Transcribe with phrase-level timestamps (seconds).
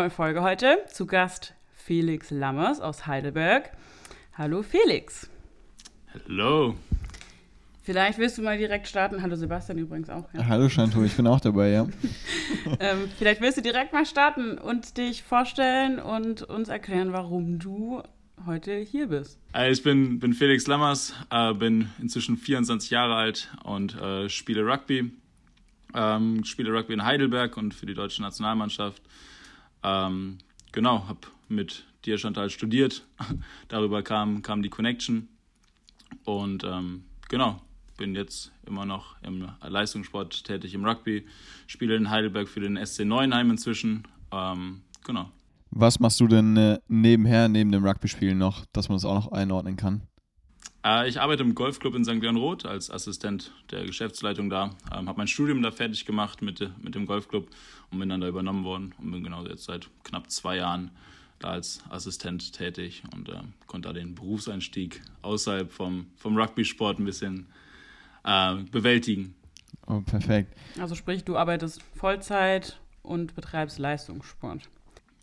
[0.00, 0.78] neue Folge heute.
[0.90, 3.70] Zu Gast Felix Lammers aus Heidelberg.
[4.32, 5.28] Hallo Felix.
[6.14, 6.74] Hallo.
[7.82, 9.20] Vielleicht willst du mal direkt starten.
[9.20, 10.24] Hallo Sebastian übrigens auch.
[10.32, 10.46] Ja.
[10.46, 11.86] Hallo Chanto, ich bin auch dabei, ja.
[12.80, 18.02] ähm, vielleicht willst du direkt mal starten und dich vorstellen und uns erklären, warum du
[18.46, 19.38] heute hier bist.
[19.70, 25.12] Ich bin, bin Felix Lammers, äh, bin inzwischen 24 Jahre alt und äh, spiele Rugby.
[25.92, 29.02] Ähm, spiele Rugby in Heidelberg und für die deutsche Nationalmannschaft.
[29.82, 30.38] Ähm,
[30.72, 33.06] genau, habe mit dir Chantal studiert.
[33.68, 35.28] Darüber kam, kam die Connection.
[36.24, 37.60] Und ähm, genau,
[37.96, 41.26] bin jetzt immer noch im Leistungssport tätig im Rugby,
[41.66, 44.08] spiele in Heidelberg für den SC Neuenheim inzwischen.
[44.32, 45.30] Ähm, genau.
[45.70, 49.32] Was machst du denn äh, nebenher, neben dem Rugby-Spielen noch, dass man das auch noch
[49.32, 50.02] einordnen kann?
[50.84, 52.20] Äh, ich arbeite im Golfclub in St.
[52.20, 54.70] Leon Roth als Assistent der Geschäftsleitung da.
[54.94, 57.48] Ähm, habe mein Studium da fertig gemacht mit, mit dem Golfclub
[57.90, 60.90] und bin dann da übernommen worden und bin genau jetzt seit knapp zwei Jahren
[61.38, 67.04] da als Assistent tätig und äh, konnte da den Berufseinstieg außerhalb vom, vom Rugby-Sport ein
[67.04, 67.46] bisschen
[68.24, 69.34] äh, bewältigen.
[69.86, 70.54] Oh, perfekt.
[70.78, 74.68] Also sprich, du arbeitest Vollzeit und betreibst Leistungssport.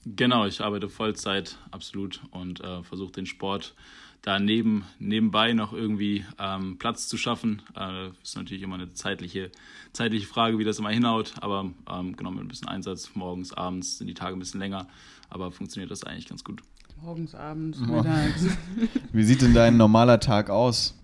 [0.06, 3.76] Genau, ich arbeite Vollzeit, absolut, und äh, versuche den Sport
[4.22, 7.62] da neben, nebenbei noch irgendwie ähm, Platz zu schaffen.
[7.76, 9.52] Äh, ist natürlich immer eine zeitliche,
[9.94, 13.98] zeitliche Frage, wie das immer hinhaut, aber ähm, genau mit ein bisschen Einsatz, morgens, abends
[13.98, 14.88] sind die Tage ein bisschen länger,
[15.30, 16.62] aber funktioniert das eigentlich ganz gut.
[17.02, 18.48] Morgens, abends, mittags.
[19.12, 20.98] wie sieht denn dein normaler Tag aus?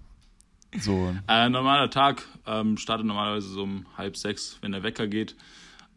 [0.80, 1.14] So.
[1.28, 5.36] Äh, normaler Tag ähm, startet normalerweise so um halb sechs, wenn der Wecker geht,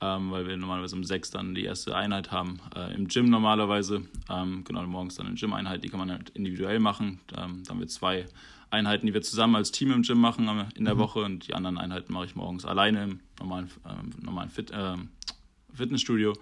[0.01, 2.61] ähm, weil wir normalerweise um sechs dann die erste Einheit haben.
[2.75, 6.79] Äh, Im Gym normalerweise, ähm, genau morgens dann eine Gym-Einheit, die kann man halt individuell
[6.79, 7.21] machen.
[7.37, 8.27] Ähm, dann haben wir zwei
[8.71, 10.99] Einheiten, die wir zusammen als Team im Gym machen in der mhm.
[10.99, 14.97] Woche und die anderen Einheiten mache ich morgens alleine im normalen, äh, normalen Fit, äh,
[15.73, 16.35] Fitnessstudio.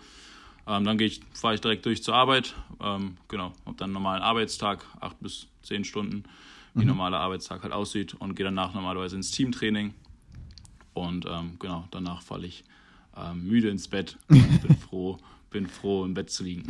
[0.67, 2.55] Ähm, dann ich, fahre ich direkt durch zur Arbeit.
[2.81, 6.25] Ähm, genau, habe dann einen normalen Arbeitstag, acht bis zehn Stunden
[6.75, 6.89] wie mhm.
[6.89, 9.95] normaler Arbeitstag halt aussieht und gehe danach normalerweise ins Teamtraining.
[10.93, 12.65] Und ähm, genau, danach falle ich
[13.17, 15.19] ähm, müde ins Bett und bin froh,
[15.51, 16.65] bin froh, im Bett zu liegen.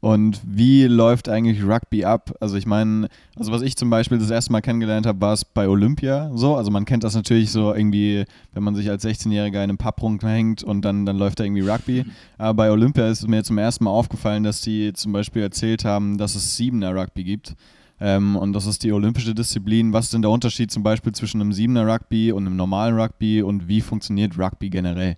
[0.00, 2.32] Und wie läuft eigentlich Rugby ab?
[2.38, 5.44] Also ich meine, also was ich zum Beispiel das erste Mal kennengelernt habe, war es
[5.44, 6.54] bei Olympia so.
[6.54, 10.00] Also man kennt das natürlich so irgendwie, wenn man sich als 16-Jähriger in einem Papp
[10.22, 12.04] hängt und dann, dann läuft da irgendwie Rugby.
[12.38, 16.18] Aber bei Olympia ist mir zum ersten Mal aufgefallen, dass die zum Beispiel erzählt haben,
[16.18, 17.56] dass es Siebener Rugby gibt.
[17.98, 19.92] Ähm, und das ist die olympische Disziplin.
[19.92, 23.42] Was ist denn der Unterschied zum Beispiel zwischen einem Siebener Rugby und einem normalen Rugby
[23.42, 25.16] und wie funktioniert Rugby generell?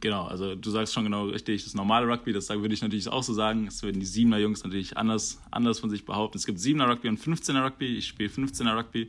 [0.00, 3.22] Genau, also du sagst schon genau richtig, das normale Rugby, das würde ich natürlich auch
[3.22, 3.64] so sagen.
[3.66, 6.36] Das würden die Siebener Jungs natürlich anders, anders von sich behaupten.
[6.36, 7.96] Es gibt Siebener Rugby und 15er Rugby.
[7.96, 9.08] Ich spiele 15er Rugby.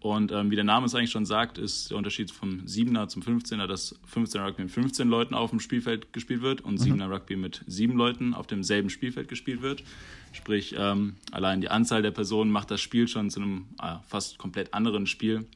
[0.00, 3.22] Und ähm, wie der Name es eigentlich schon sagt, ist der Unterschied vom 7er zum
[3.22, 7.12] 15er, dass 15er Rugby mit 15 Leuten auf dem Spielfeld gespielt wird und 7er mhm.
[7.12, 9.82] Rugby mit 7 Leuten auf demselben Spielfeld gespielt wird.
[10.32, 14.38] Sprich, ähm, allein die Anzahl der Personen macht das Spiel schon zu einem äh, fast
[14.38, 15.46] komplett anderen Spiel.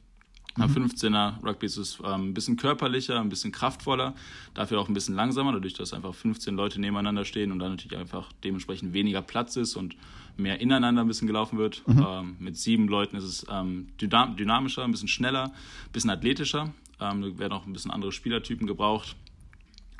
[0.55, 0.63] Mhm.
[0.63, 4.13] 15er Rugby ist es ähm, ein bisschen körperlicher, ein bisschen kraftvoller,
[4.53, 7.97] dafür auch ein bisschen langsamer, dadurch, dass einfach 15 Leute nebeneinander stehen und dann natürlich
[7.97, 9.95] einfach dementsprechend weniger Platz ist und
[10.37, 11.81] mehr ineinander ein bisschen gelaufen wird.
[11.87, 12.05] Mhm.
[12.07, 16.73] Ähm, mit sieben Leuten ist es ähm, dynamischer, ein bisschen schneller, ein bisschen athletischer.
[16.99, 19.15] Ähm, da werden auch ein bisschen andere Spielertypen gebraucht.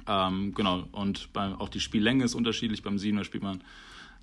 [0.08, 2.84] Ähm, genau, und bei, auch die Spiellänge ist unterschiedlich.
[2.84, 3.64] Beim Siebener spielt man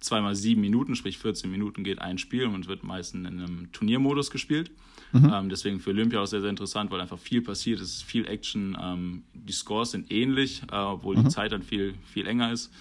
[0.00, 4.30] zweimal sieben Minuten, sprich 14 Minuten geht ein Spiel und wird meistens in einem Turniermodus
[4.30, 4.70] gespielt.
[5.12, 5.32] Mhm.
[5.32, 8.26] Ähm, deswegen für Olympia auch sehr, sehr interessant, weil einfach viel passiert, es ist viel
[8.26, 8.76] Action.
[8.80, 11.24] Ähm, die Scores sind ähnlich, äh, obwohl mhm.
[11.24, 12.72] die Zeit dann viel, viel enger ist,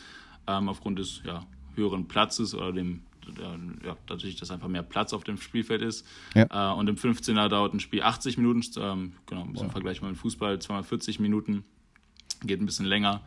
[0.48, 1.46] ähm, aufgrund des ja,
[1.76, 3.02] höheren Platzes oder dem
[3.86, 6.06] ja, dadurch, dass einfach mehr Platz auf dem Spielfeld ist.
[6.34, 6.74] Ja.
[6.74, 9.72] Äh, und im 15er dauert ein Spiel 80 Minuten, ähm, genau, ein bisschen wow.
[9.72, 11.64] Vergleich mit dem Fußball, 240 Minuten,
[12.44, 13.22] geht ein bisschen länger.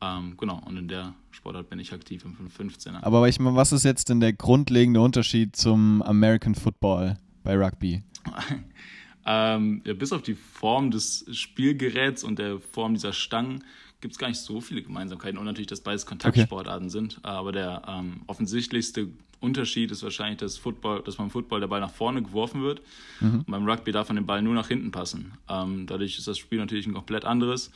[0.00, 3.02] Ähm, genau, und in der Sportart bin ich aktiv im 15er.
[3.02, 7.16] Aber ich meine, was ist jetzt denn der grundlegende Unterschied zum American Football
[7.46, 8.02] bei Rugby?
[9.26, 13.64] ähm, ja, bis auf die Form des Spielgeräts und der Form dieser Stangen
[14.00, 16.92] gibt es gar nicht so viele Gemeinsamkeiten und natürlich, dass beides Kontaktsportarten okay.
[16.92, 17.20] sind.
[17.22, 19.08] Aber der ähm, offensichtlichste
[19.40, 22.82] Unterschied ist wahrscheinlich, dass, Football, dass beim Football der Ball nach vorne geworfen wird
[23.20, 23.38] mhm.
[23.38, 25.32] und beim Rugby darf man den Ball nur nach hinten passen.
[25.48, 27.70] Ähm, dadurch ist das Spiel natürlich ein komplett anderes.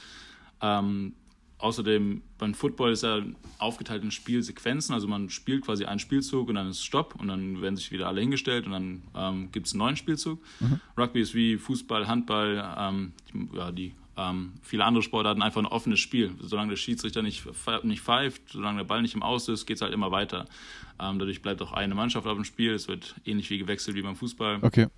[0.61, 1.14] Ähm,
[1.60, 3.22] Außerdem beim Football ist er
[3.58, 7.60] aufgeteilt in Spielsequenzen, also man spielt quasi einen Spielzug und dann ist Stopp und dann
[7.60, 10.40] werden sich wieder alle hingestellt und dann ähm, gibt es einen neuen Spielzug.
[10.60, 10.80] Mhm.
[10.96, 15.66] Rugby ist wie Fußball, Handball, ähm, die, ja, die ähm, viele andere Sportarten einfach ein
[15.66, 16.32] offenes Spiel.
[16.40, 17.44] Solange der Schiedsrichter nicht,
[17.84, 20.46] nicht pfeift, solange der Ball nicht im Aus ist, geht es halt immer weiter.
[20.98, 22.72] Ähm, dadurch bleibt auch eine Mannschaft auf dem Spiel.
[22.72, 24.58] Es wird ähnlich wie gewechselt wie beim Fußball.
[24.62, 24.88] Okay.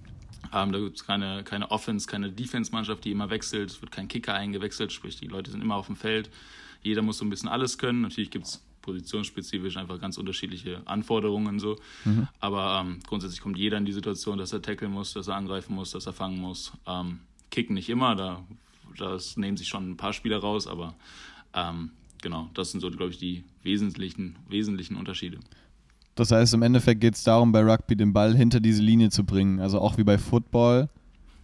[0.52, 3.70] Ähm, da gibt es keine, keine Offense, keine Defense-Mannschaft, die immer wechselt.
[3.70, 6.30] Es wird kein Kicker eingewechselt, sprich, die Leute sind immer auf dem Feld.
[6.82, 8.02] Jeder muss so ein bisschen alles können.
[8.02, 11.76] Natürlich gibt es positionsspezifisch einfach ganz unterschiedliche Anforderungen so.
[12.04, 12.26] Mhm.
[12.40, 15.74] Aber ähm, grundsätzlich kommt jeder in die Situation, dass er tackeln muss, dass er angreifen
[15.74, 16.72] muss, dass er fangen muss.
[16.86, 18.44] Ähm, kicken nicht immer, da
[18.96, 20.94] das nehmen sich schon ein paar Spieler raus, aber
[21.54, 21.90] ähm,
[22.20, 25.38] genau, das sind so, glaube ich, die wesentlichen, wesentlichen Unterschiede.
[26.14, 29.24] Das heißt, im Endeffekt geht es darum, bei Rugby den Ball hinter diese Linie zu
[29.24, 29.60] bringen.
[29.60, 30.88] Also auch wie bei Football,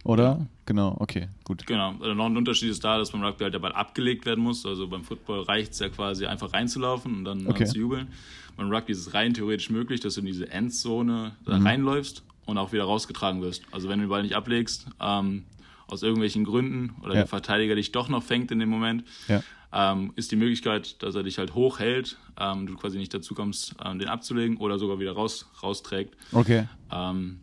[0.03, 0.23] oder?
[0.23, 0.47] Ja.
[0.65, 1.65] Genau, okay, gut.
[1.65, 4.43] Genau, also noch ein Unterschied ist da, dass beim Rugby halt der Ball abgelegt werden
[4.43, 4.67] muss.
[4.67, 7.65] Also beim Football reicht es ja quasi einfach reinzulaufen und dann, okay.
[7.65, 8.09] zu jubeln.
[8.55, 11.65] Beim Rugby ist es rein theoretisch möglich, dass du in diese Endzone mhm.
[11.65, 13.63] reinläufst und auch wieder rausgetragen wirst.
[13.71, 15.45] Also wenn du den Ball nicht ablegst, ähm,
[15.87, 17.21] aus irgendwelchen Gründen oder ja.
[17.21, 19.41] der Verteidiger dich doch noch fängt in dem Moment, ja.
[19.73, 23.75] Ähm, ist die Möglichkeit, dass er dich halt hochhält, ähm, du quasi nicht dazu kommst,
[23.83, 26.15] ähm, den abzulegen oder sogar wieder raus, rausträgt.
[26.31, 26.67] Okay.
[26.91, 27.41] Ähm,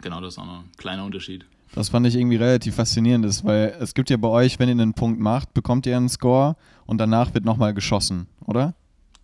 [0.00, 1.46] genau, das ist auch noch ein kleiner Unterschied.
[1.74, 4.94] Das fand ich irgendwie relativ faszinierend, weil es gibt ja bei euch, wenn ihr einen
[4.94, 6.56] Punkt macht, bekommt ihr einen Score
[6.86, 8.74] und danach wird nochmal geschossen, oder?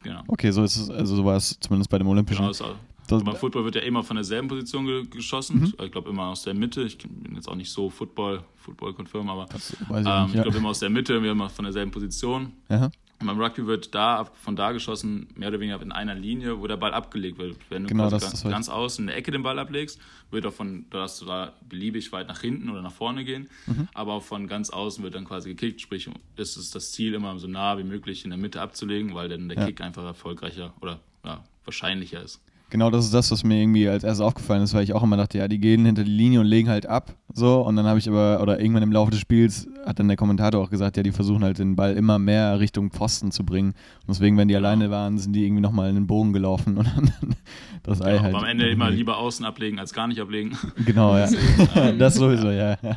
[0.02, 0.22] Genau.
[0.26, 2.50] Okay, so ist es, also so war es zumindest bei dem Olympischen.
[2.50, 2.74] Genau,
[3.06, 5.61] das beim Football wird ja immer von derselben Position ge geschossen.
[5.61, 5.75] Mhm.
[5.85, 6.82] Ich glaube immer aus der Mitte.
[6.82, 10.26] Ich bin jetzt auch nicht so Football, Football confirm, aber ich, ähm, ja.
[10.26, 12.52] ich glaube immer aus der Mitte, wir immer von derselben Position.
[12.69, 12.91] Aha.
[13.20, 16.67] Und beim Rugby wird da von da geschossen, mehr oder weniger in einer Linie, wo
[16.67, 17.58] der Ball abgelegt wird.
[17.69, 20.00] Wenn du genau, ganz, ganz außen in der Ecke den Ball ablegst,
[20.31, 23.50] wird auch von, darfst du da beliebig weit nach hinten oder nach vorne gehen.
[23.67, 23.88] Mhm.
[23.93, 25.82] Aber auch von ganz außen wird dann quasi gekickt.
[25.82, 29.29] Sprich, ist es das Ziel, immer so nah wie möglich in der Mitte abzulegen, weil
[29.29, 29.67] dann der ja.
[29.67, 32.41] Kick einfach erfolgreicher oder ja, wahrscheinlicher ist.
[32.70, 35.17] Genau, das ist das, was mir irgendwie als erstes aufgefallen ist, weil ich auch immer
[35.17, 37.12] dachte, ja, die gehen hinter die Linie und legen halt ab.
[37.34, 40.17] So, und dann habe ich aber, oder irgendwann im Laufe des Spiels hat dann der
[40.17, 43.70] Kommentator auch gesagt, ja, die versuchen halt den Ball immer mehr Richtung Pfosten zu bringen.
[43.70, 44.69] Und deswegen, wenn die genau.
[44.69, 47.34] alleine waren, sind die irgendwie nochmal in den Bogen gelaufen und dann
[47.82, 48.34] das Ei genau, halt.
[48.34, 50.56] Aber am Ende immer lieber außen ablegen als gar nicht ablegen.
[50.84, 51.28] Genau, ja.
[51.99, 52.96] das sowieso, ja, ja.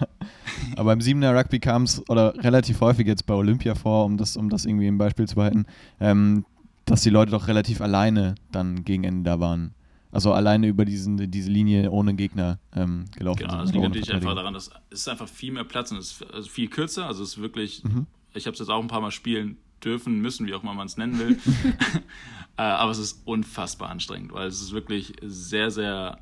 [0.75, 4.37] Aber beim Siebener Rugby kam es, oder relativ häufig jetzt bei Olympia vor, um das,
[4.37, 5.65] um das irgendwie im Beispiel zu behalten,
[5.99, 6.45] ähm,
[6.85, 9.73] dass die Leute doch relativ alleine dann gegen Ende da waren.
[10.11, 13.49] Also alleine über diesen, diese Linie ohne Gegner ähm, gelaufen genau, sind.
[13.49, 16.11] Genau, das liegt natürlich einfach daran, dass es ist einfach viel mehr Platz und es
[16.11, 17.07] ist also viel kürzer.
[17.07, 18.05] Also es ist wirklich, mhm.
[18.33, 20.85] ich habe es jetzt auch ein paar Mal spielen dürfen, müssen, wie auch immer man
[20.85, 21.39] es nennen will.
[22.57, 26.19] äh, aber es ist unfassbar anstrengend, weil es ist wirklich sehr, sehr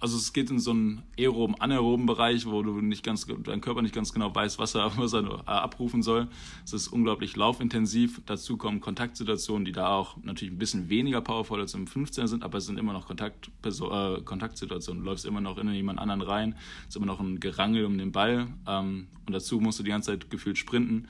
[0.00, 3.82] also es geht in so einen aeroben, anaeroben Bereich, wo du nicht ganz, dein Körper
[3.82, 6.28] nicht ganz genau weiß, was er, was er äh, abrufen soll.
[6.64, 8.20] Es ist unglaublich laufintensiv.
[8.26, 12.44] Dazu kommen Kontaktsituationen, die da auch natürlich ein bisschen weniger powervoll als im 15er sind,
[12.44, 15.02] aber es sind immer noch Kontakt, äh, Kontaktsituationen.
[15.02, 16.54] Du läufst immer noch in jemand anderen rein.
[16.82, 18.46] Es ist immer noch ein Gerangel um den Ball.
[18.66, 21.08] Ähm, und dazu musst du die ganze Zeit gefühlt sprinten.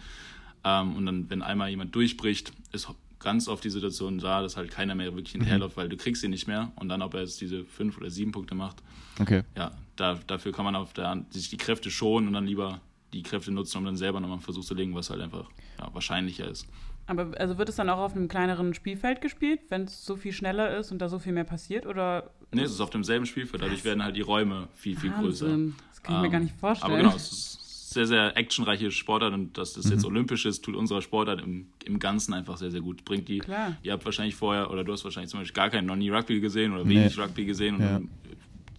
[0.65, 2.89] Ähm, und dann, wenn einmal jemand durchbricht, ist
[3.21, 5.81] ganz oft die Situation da, dass halt keiner mehr wirklich hinterherläuft, mhm.
[5.81, 8.33] weil du kriegst ihn nicht mehr und dann, ob er jetzt diese fünf oder sieben
[8.33, 8.83] Punkte macht.
[9.21, 9.43] Okay.
[9.57, 12.81] Ja, da, dafür kann man auf der sich die Kräfte schonen und dann lieber
[13.13, 15.49] die Kräfte nutzen, um dann selber nochmal einen Versuch zu legen, was halt einfach
[15.79, 16.67] ja, wahrscheinlicher ist.
[17.07, 20.33] Aber also wird es dann auch auf einem kleineren Spielfeld gespielt, wenn es so viel
[20.33, 21.87] schneller ist und da so viel mehr passiert?
[21.87, 25.25] Oder nee, es ist auf demselben Spielfeld, dadurch werden halt die Räume viel, viel Wahnsinn.
[25.25, 25.75] größer.
[25.89, 26.93] Das kann ich ähm, mir gar nicht vorstellen.
[26.93, 29.93] Aber genau, es ist sehr, sehr actionreiche Sportart und dass das mhm.
[29.93, 33.05] jetzt olympisch ist, tut unserer Sportart im, im Ganzen einfach sehr, sehr gut.
[33.05, 33.77] Bringt die, Klar.
[33.83, 36.41] ihr habt wahrscheinlich vorher, oder du hast wahrscheinlich zum Beispiel gar keinen, noch nie Rugby
[36.41, 37.23] gesehen oder wenig nee.
[37.23, 38.01] Rugby gesehen und ja.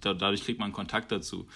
[0.01, 1.47] da, dadurch kriegt man Kontakt dazu.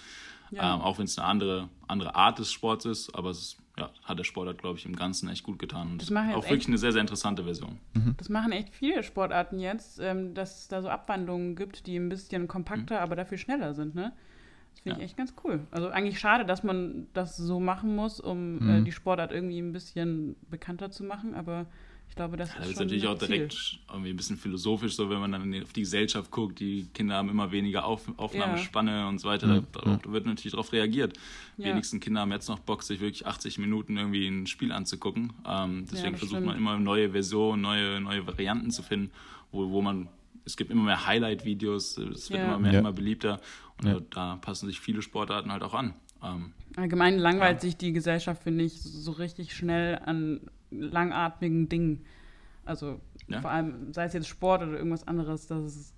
[0.50, 0.74] Ja.
[0.74, 4.18] Ähm, auch wenn es eine andere, andere Art des Sports ist, aber es ja, hat
[4.18, 5.92] der Sportart, glaube ich, im Ganzen echt gut getan.
[5.92, 7.78] Und das auch wirklich echt, eine sehr, sehr interessante Version.
[7.94, 8.14] Mhm.
[8.16, 12.08] Das machen echt viele Sportarten jetzt, ähm, dass es da so Abwandlungen gibt, die ein
[12.08, 13.02] bisschen kompakter, mhm.
[13.02, 13.94] aber dafür schneller sind.
[13.94, 14.12] Ne?
[14.82, 15.60] Finde ich echt ganz cool.
[15.70, 18.70] Also eigentlich schade, dass man das so machen muss, um äh, mhm.
[18.70, 21.66] äh, die Sportart irgendwie ein bisschen bekannter zu machen, aber
[22.08, 23.78] ich glaube, das, ja, das ist, ist natürlich auch direkt Ziel.
[23.88, 27.28] irgendwie ein bisschen philosophisch, so wenn man dann auf die Gesellschaft guckt, die Kinder haben
[27.28, 29.08] immer weniger auf, Aufnahmespanne ja.
[29.08, 29.66] und so weiter, mhm.
[29.72, 31.18] da, da, wird natürlich darauf reagiert.
[31.56, 31.70] Ja.
[31.70, 35.32] wenigsten Kinder haben jetzt noch Bock, sich wirklich 80 Minuten irgendwie ein Spiel anzugucken.
[35.44, 36.46] Ähm, deswegen versucht stimmt.
[36.46, 39.10] man immer neue Versionen, neue, neue Varianten zu finden,
[39.50, 40.08] wo, wo man
[40.44, 43.40] es gibt immer mehr Highlight-Videos, es wird immer mehr, immer beliebter.
[43.80, 44.00] Und ja.
[44.10, 45.94] da passen sich viele Sportarten halt auch an.
[46.22, 47.60] Ähm, Allgemein langweilt ja.
[47.60, 52.04] sich die Gesellschaft, finde ich, so richtig schnell an langatmigen Dingen.
[52.64, 53.40] Also ja.
[53.40, 55.94] vor allem, sei es jetzt Sport oder irgendwas anderes, das ist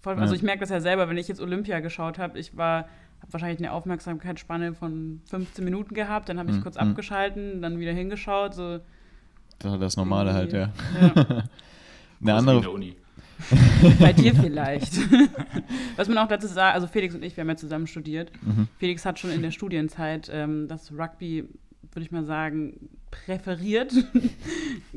[0.00, 2.88] voll, also ich merke das ja selber, wenn ich jetzt Olympia geschaut habe, ich war,
[3.20, 6.62] habe wahrscheinlich eine Aufmerksamkeitsspanne von 15 Minuten gehabt, dann habe ich mhm.
[6.62, 6.88] kurz mhm.
[6.88, 8.80] abgeschalten, dann wieder hingeschaut, so.
[9.60, 10.72] Das Normale halt, ja.
[11.00, 11.24] ja.
[12.20, 12.62] eine andere,
[14.00, 14.94] Bei dir vielleicht.
[15.96, 18.30] Was man auch dazu sagt, also Felix und ich, wir haben ja zusammen studiert.
[18.42, 18.68] Mhm.
[18.78, 21.44] Felix hat schon in der Studienzeit ähm, das Rugby,
[21.92, 23.92] würde ich mal sagen, präferiert.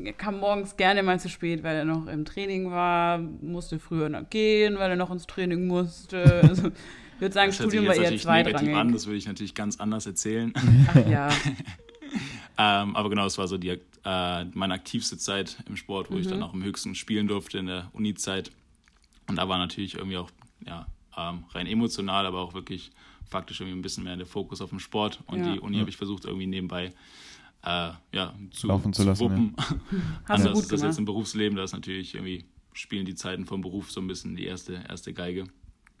[0.02, 4.08] er kam morgens gerne mal zu spät, weil er noch im Training war, musste früher
[4.08, 6.42] noch gehen, weil er noch ins Training musste.
[6.42, 6.70] Also,
[7.18, 8.74] würde sagen, das Studium war eher zweitrangig.
[8.74, 10.52] An, das würde ich natürlich ganz anders erzählen.
[10.88, 11.28] Ach ja.
[12.58, 13.70] Ähm, aber genau, es war so die,
[14.04, 16.20] äh, meine aktivste Zeit im Sport, wo mhm.
[16.20, 18.50] ich dann auch im höchsten spielen durfte in der Uni-Zeit.
[19.28, 20.30] Und da war natürlich irgendwie auch
[20.66, 22.90] ja, ähm, rein emotional, aber auch wirklich
[23.28, 25.20] faktisch irgendwie ein bisschen mehr der Fokus auf dem Sport.
[25.26, 25.52] Und ja.
[25.52, 25.80] die Uni ja.
[25.80, 26.92] habe ich versucht, irgendwie nebenbei
[27.64, 29.56] äh, ja, zu, Laufen zu, lassen, wuppen.
[29.58, 30.04] Ja.
[30.34, 33.90] Anders ist das jetzt im Berufsleben, da ist natürlich irgendwie, spielen die Zeiten vom Beruf
[33.90, 35.44] so ein bisschen die erste, erste Geige.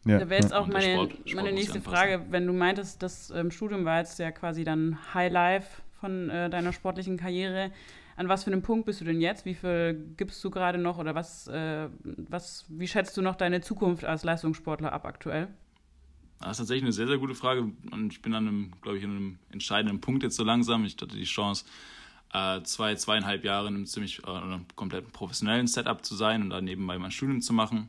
[0.04, 0.18] Ja.
[0.18, 3.52] Da wäre jetzt auch meine, Sport, Sport meine nächste Frage, wenn du meintest, das ähm,
[3.52, 7.70] Studium war jetzt ja quasi dann High Life von äh, deiner sportlichen Karriere.
[8.16, 9.46] An was für einem Punkt bist du denn jetzt?
[9.46, 13.60] Wie viel gibst du gerade noch oder was, äh, was, wie schätzt du noch deine
[13.60, 15.48] Zukunft als Leistungssportler ab aktuell?
[16.40, 19.04] Das ist tatsächlich eine sehr, sehr gute Frage und ich bin an einem, glaube ich,
[19.04, 20.84] an einem entscheidenden Punkt jetzt so langsam.
[20.84, 21.64] Ich hatte die Chance,
[22.32, 26.64] äh, zwei, zweieinhalb Jahre in einem ziemlich äh, kompletten professionellen Setup zu sein und dann
[26.64, 27.88] nebenbei mein Studium zu machen.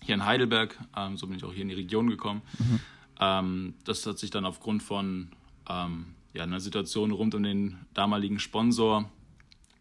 [0.00, 2.42] Hier in Heidelberg, ähm, so bin ich auch hier in die Region gekommen.
[2.58, 2.80] Mhm.
[3.20, 5.32] Ähm, das hat sich dann aufgrund von
[5.68, 9.10] ähm, ja, einer Situation rund um den damaligen Sponsor,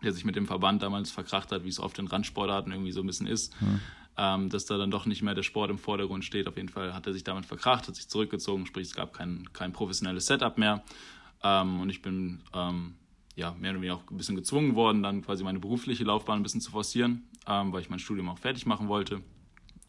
[0.04, 3.02] der sich mit dem Verband damals verkracht hat, wie es oft in Randsportarten irgendwie so
[3.02, 3.80] ein bisschen ist, mhm
[4.18, 6.48] ähm, dass da dann doch nicht mehr der Sport im Vordergrund steht.
[6.48, 9.52] Auf jeden Fall hat er sich damit verkracht, hat sich zurückgezogen, sprich es gab kein,
[9.54, 10.84] kein professionelles Setup mehr.
[11.44, 12.96] Ähm, und ich bin ähm,
[13.36, 16.44] ja, mehr oder weniger auch ein bisschen gezwungen worden, dann quasi meine berufliche Laufbahn ein
[16.44, 19.22] bisschen zu forcieren, ähm, weil ich mein Studium auch fertig machen wollte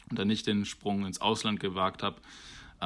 [0.09, 2.17] und dann nicht den Sprung ins Ausland gewagt habe,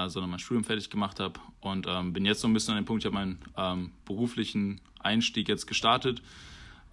[0.08, 1.40] sondern mein Studium fertig gemacht habe.
[1.60, 4.82] Und ähm, bin jetzt so ein bisschen an dem Punkt, ich habe meinen ähm, beruflichen
[5.00, 6.22] Einstieg jetzt gestartet.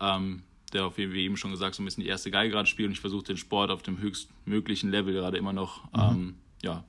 [0.01, 0.43] Ähm,
[0.73, 2.93] der auf wie eben schon gesagt, so ein bisschen die erste Geige gerade spielt und
[2.93, 6.01] ich versuche den Sport auf dem höchstmöglichen Level gerade immer noch mhm.
[6.01, 6.85] ähm, ja,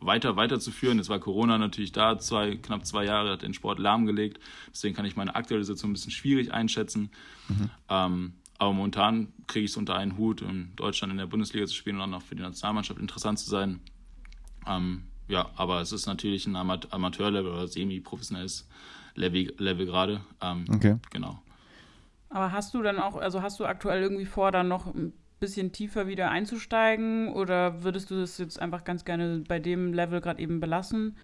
[0.00, 0.98] weiter weiterzuführen.
[0.98, 4.38] Jetzt war Corona natürlich da, zwei, knapp zwei Jahre, hat den Sport lahmgelegt.
[4.70, 7.10] Deswegen kann ich meine aktuelle Situation ein bisschen schwierig einschätzen.
[7.48, 7.70] Mhm.
[7.88, 11.74] Ähm, aber momentan kriege ich es unter einen Hut, in Deutschland in der Bundesliga zu
[11.74, 13.80] spielen und dann auch für die Nationalmannschaft interessant zu sein.
[14.66, 18.68] Ähm, ja, aber es ist natürlich ein Amateurlevel oder semi-professionelles
[19.14, 20.20] Level, Level gerade.
[20.40, 20.96] Ähm, okay.
[21.10, 21.42] Genau.
[22.28, 25.72] Aber hast du dann auch, also hast du aktuell irgendwie vor, dann noch ein bisschen
[25.72, 30.40] tiefer wieder einzusteigen oder würdest du das jetzt einfach ganz gerne bei dem Level gerade
[30.40, 31.16] eben belassen?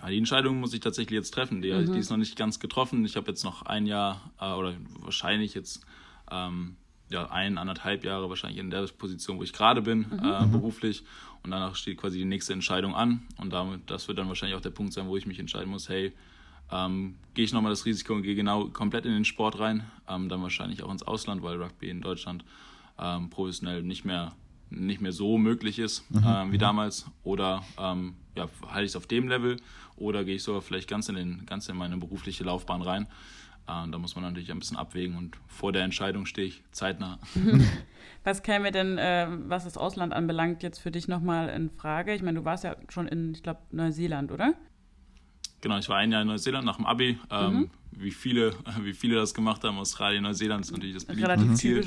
[0.00, 1.62] Ja, die Entscheidung muss ich tatsächlich jetzt treffen.
[1.62, 1.92] Die, mhm.
[1.92, 3.04] die ist noch nicht ganz getroffen.
[3.04, 5.84] Ich habe jetzt noch ein Jahr äh, oder wahrscheinlich jetzt
[6.30, 6.76] ähm,
[7.10, 10.20] ja, ein, anderthalb Jahre wahrscheinlich in der Position, wo ich gerade bin, mhm.
[10.24, 11.04] äh, beruflich.
[11.42, 13.22] Und danach steht quasi die nächste Entscheidung an.
[13.36, 15.88] Und damit, das wird dann wahrscheinlich auch der Punkt sein, wo ich mich entscheiden muss,
[15.88, 16.12] hey,
[16.72, 20.28] ähm, gehe ich nochmal das Risiko und gehe genau komplett in den Sport rein, ähm,
[20.28, 22.44] dann wahrscheinlich auch ins Ausland, weil Rugby in Deutschland
[22.98, 24.32] ähm, professionell nicht mehr,
[24.70, 26.24] nicht mehr so möglich ist mhm.
[26.26, 27.06] ähm, wie damals.
[27.22, 29.58] Oder ähm, ja, halte ich es auf dem Level
[29.96, 33.06] oder gehe ich sogar vielleicht ganz in, den, ganz in meine berufliche Laufbahn rein.
[33.66, 37.18] Äh, da muss man natürlich ein bisschen abwägen und vor der Entscheidung stehe ich zeitnah.
[38.24, 42.14] Was käme denn, äh, was das Ausland anbelangt, jetzt für dich nochmal in Frage?
[42.14, 44.54] Ich meine, du warst ja schon in, ich glaube, Neuseeland, oder?
[45.60, 47.18] Genau, ich war ein Jahr in Neuseeland nach dem Abi.
[47.30, 47.70] Ähm, mhm.
[47.90, 51.86] wie, viele, wie viele das gemacht haben, Australien, Neuseeland ist natürlich das beliebte Ziel.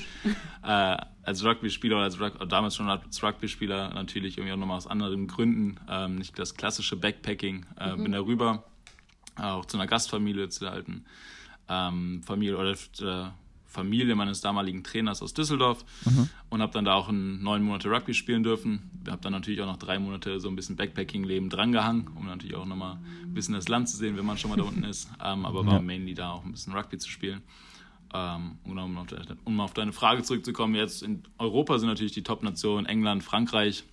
[0.64, 4.88] Äh, als Rugby-Spieler oder als Rug damals schon als Rugby-Spieler natürlich irgendwie auch nochmal aus
[4.88, 5.80] anderen Gründen.
[5.90, 7.66] Ähm, nicht das klassische Backpacking.
[7.80, 8.04] Äh, mhm.
[8.04, 8.64] Bin da rüber,
[9.36, 11.06] auch zu einer Gastfamilie, zu der alten
[11.70, 13.34] ähm, Familie oder der
[13.68, 16.30] Familie meines damaligen Trainers aus Düsseldorf mhm.
[16.50, 18.90] und habe dann da auch neun Monate Rugby spielen dürfen.
[19.08, 22.66] Habe dann natürlich auch noch drei Monate so ein bisschen Backpacking-Leben drangehangen, um natürlich auch
[22.66, 25.10] nochmal ein bisschen das Land zu sehen, wenn man schon mal da unten ist.
[25.24, 25.82] Ähm, aber war ja.
[25.82, 27.42] mainly da auch ein bisschen Rugby zu spielen.
[28.14, 29.08] Ähm, um, auf,
[29.46, 33.84] um auf deine Frage zurückzukommen, jetzt in Europa sind natürlich die Top-Nationen England, Frankreich.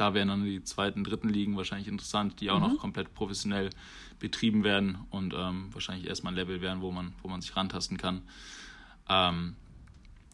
[0.00, 2.62] Da wären dann die zweiten, dritten Ligen wahrscheinlich interessant, die auch mhm.
[2.62, 3.68] noch komplett professionell
[4.18, 7.98] betrieben werden und ähm, wahrscheinlich erstmal ein Level werden, wo man, wo man sich rantasten
[7.98, 8.22] kann.
[9.10, 9.56] Ähm,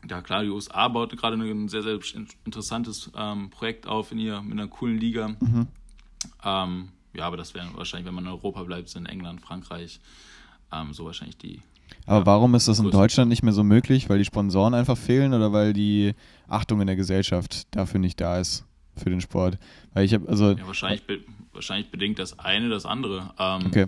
[0.09, 1.99] ja klar, die USA baut gerade ein sehr, sehr
[2.45, 5.31] interessantes ähm, Projekt auf in ihr, mit einer coolen Liga.
[5.31, 5.67] Mhm.
[6.45, 9.99] Ähm, ja, aber das wäre wahrscheinlich, wenn man in Europa bleibt, sind England, Frankreich,
[10.73, 11.61] ähm, so wahrscheinlich die.
[12.07, 14.09] Aber ja, warum ist das in Deutschland nicht mehr so möglich?
[14.09, 16.15] Weil die Sponsoren einfach fehlen oder weil die
[16.47, 18.65] Achtung in der Gesellschaft dafür nicht da ist
[18.97, 19.59] für den Sport?
[19.95, 20.53] Weil ich habe also.
[20.53, 21.03] Ja, wahrscheinlich,
[21.53, 23.35] wahrscheinlich bedingt das eine das andere.
[23.39, 23.87] Ähm, okay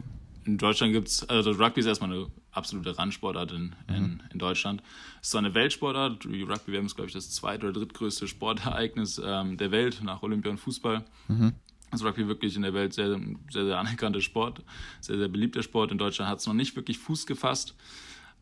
[0.49, 4.21] in Deutschland gibt es, also Rugby ist erstmal eine absolute Randsportart in, in, mhm.
[4.33, 4.83] in Deutschland.
[5.21, 8.27] Es ist zwar eine Weltsportart, die Rugby WM ist, glaube ich, das zweit- oder drittgrößte
[8.27, 11.05] Sportereignis ähm, der Welt nach Olympia und Fußball.
[11.29, 11.53] Mhm.
[11.91, 14.63] Also Rugby wirklich in der Welt sehr, sehr, sehr anerkannter Sport,
[15.01, 15.93] sehr, sehr beliebter Sport.
[15.93, 17.75] In Deutschland hat es noch nicht wirklich Fuß gefasst.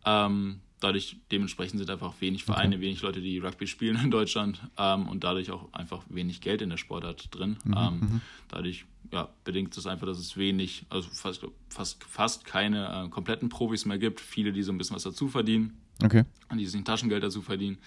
[0.05, 2.85] Ähm, dadurch, dementsprechend sind einfach wenig Vereine, okay.
[2.85, 6.71] wenig Leute, die Rugby spielen in Deutschland ähm, und dadurch auch einfach wenig Geld in
[6.71, 7.57] der Sportart drin.
[7.65, 7.75] Mhm.
[7.77, 8.21] Ähm, mhm.
[8.49, 13.49] dadurch ja, bedingt es einfach, dass es wenig, also fast, fast, fast keine äh, kompletten
[13.49, 14.21] Profis mehr gibt.
[14.21, 15.79] Viele, die so ein bisschen was dazu verdienen.
[16.03, 16.25] Okay.
[16.55, 17.79] Die sich ein Taschengeld dazu verdienen.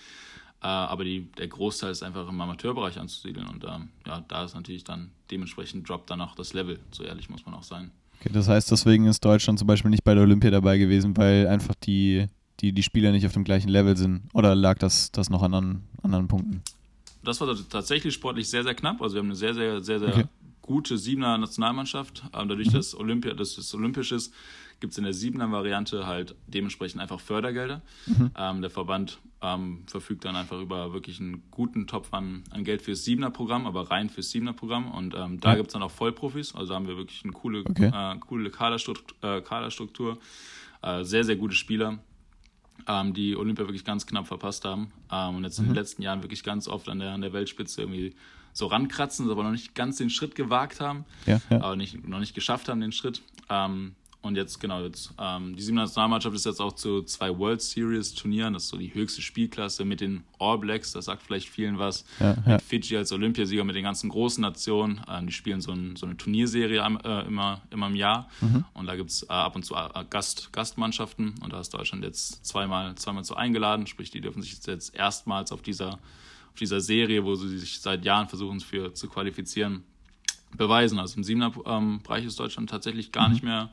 [0.61, 3.47] Äh, aber die, der Großteil ist einfach im Amateurbereich anzusiedeln.
[3.47, 6.79] Und ähm, ja, da ist natürlich dann dementsprechend droppt dann auch das Level.
[6.91, 7.91] So ehrlich muss man auch sein.
[8.19, 11.47] Okay, das heißt, deswegen ist Deutschland zum Beispiel nicht bei der Olympia dabei gewesen, weil
[11.47, 12.27] einfach die,
[12.61, 14.21] die, die Spieler nicht auf dem gleichen Level sind.
[14.33, 16.61] Oder lag das, das noch an anderen, anderen Punkten?
[17.23, 19.01] Das war tatsächlich sportlich sehr, sehr knapp.
[19.01, 20.25] Also wir haben eine sehr, sehr, sehr, sehr okay.
[20.61, 22.23] gute Siebener Nationalmannschaft.
[22.33, 22.73] Ähm, dadurch, mhm.
[22.73, 24.33] dass Olympia, dass es olympisch ist,
[24.79, 27.81] gibt es in der siebener Variante halt dementsprechend einfach Fördergelder.
[28.05, 28.31] Mhm.
[28.37, 32.81] Ähm, der Verband ähm, verfügt dann einfach über wirklich einen guten Topf an, an Geld
[32.81, 34.91] fürs siebener Programm, aber rein fürs siebener Programm.
[34.91, 35.55] Und ähm, da ja.
[35.55, 36.55] gibt es dann auch Vollprofis.
[36.55, 37.91] Also haben wir wirklich eine coole, okay.
[37.93, 39.17] äh, coole Kaderstruktur.
[39.21, 40.17] Äh, Kaderstruktur.
[40.81, 41.99] Äh, sehr, sehr gute Spieler,
[42.87, 44.91] ähm, die Olympia wirklich ganz knapp verpasst haben.
[45.11, 45.65] Ähm, und jetzt mhm.
[45.65, 45.77] in den mhm.
[45.77, 48.15] letzten Jahren wirklich ganz oft an der, an der Weltspitze irgendwie
[48.53, 51.05] so rankratzen, aber noch nicht ganz den Schritt gewagt haben.
[51.25, 51.61] Ja, ja.
[51.61, 53.21] Aber nicht, noch nicht geschafft haben, den Schritt.
[53.49, 58.13] Ähm, und jetzt, genau, jetzt, ähm, die Nationalmannschaft ist jetzt auch zu zwei World Series
[58.13, 58.53] Turnieren.
[58.53, 60.91] Das ist so die höchste Spielklasse mit den All Blacks.
[60.91, 62.03] Das sagt vielleicht vielen was.
[62.19, 62.53] Ja, ja.
[62.53, 65.01] Mit Fiji als Olympiasieger mit den ganzen großen Nationen.
[65.07, 68.29] Ähm, die spielen so, ein, so eine Turnierserie äh, immer, immer im Jahr.
[68.41, 68.65] Mhm.
[68.73, 71.35] Und da gibt es äh, ab und zu äh, Gast, Gastmannschaften.
[71.41, 73.87] Und da ist Deutschland jetzt zweimal, zweimal zu eingeladen.
[73.87, 78.03] Sprich, die dürfen sich jetzt erstmals auf dieser, auf dieser Serie, wo sie sich seit
[78.03, 79.85] Jahren versuchen für zu qualifizieren,
[80.57, 80.99] beweisen.
[80.99, 83.33] Also im Siebener ähm, Bereich ist Deutschland tatsächlich gar mhm.
[83.33, 83.69] nicht mehr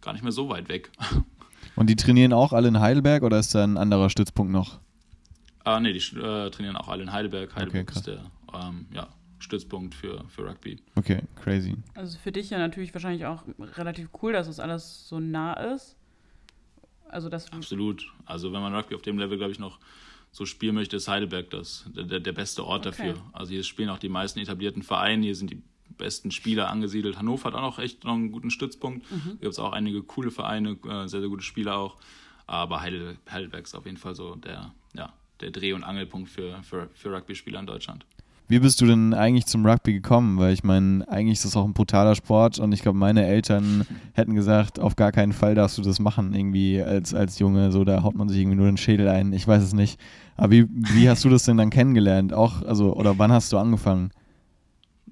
[0.00, 0.90] gar nicht mehr so weit weg.
[1.76, 4.80] Und die trainieren auch alle in Heidelberg oder ist da ein anderer Stützpunkt noch?
[5.64, 7.54] Ah, nee, die äh, trainieren auch alle in Heidelberg.
[7.54, 10.78] Heidelberg okay, ist der ähm, ja, Stützpunkt für, für Rugby.
[10.94, 11.76] Okay, crazy.
[11.94, 15.96] Also für dich ja natürlich wahrscheinlich auch relativ cool, dass es alles so nah ist.
[17.08, 18.12] Also das Absolut.
[18.24, 19.78] Also wenn man Rugby auf dem Level, glaube ich, noch
[20.32, 23.08] so spielen möchte, ist Heidelberg das, der, der beste Ort okay.
[23.08, 23.22] dafür.
[23.32, 25.62] Also hier spielen auch die meisten etablierten Vereine, hier sind die
[25.96, 27.18] besten Spieler angesiedelt.
[27.18, 29.10] Hannover hat auch noch echt noch einen guten Stützpunkt.
[29.10, 29.38] Mhm.
[29.40, 31.96] Gibt es auch einige coole Vereine, äh, sehr, sehr gute Spieler auch.
[32.46, 36.88] Aber Heidelberg ist auf jeden Fall so der, ja, der Dreh- und Angelpunkt für, für,
[36.94, 38.06] für Rugby-Spieler in Deutschland.
[38.48, 40.38] Wie bist du denn eigentlich zum Rugby gekommen?
[40.38, 43.84] Weil ich meine, eigentlich ist das auch ein brutaler Sport und ich glaube, meine Eltern
[44.12, 47.72] hätten gesagt, auf gar keinen Fall darfst du das machen, irgendwie als, als Junge.
[47.72, 49.32] So, da haut man sich irgendwie nur den Schädel ein.
[49.32, 50.00] Ich weiß es nicht.
[50.36, 52.32] Aber wie, wie hast du das denn dann kennengelernt?
[52.32, 54.10] Auch, also, oder wann hast du angefangen?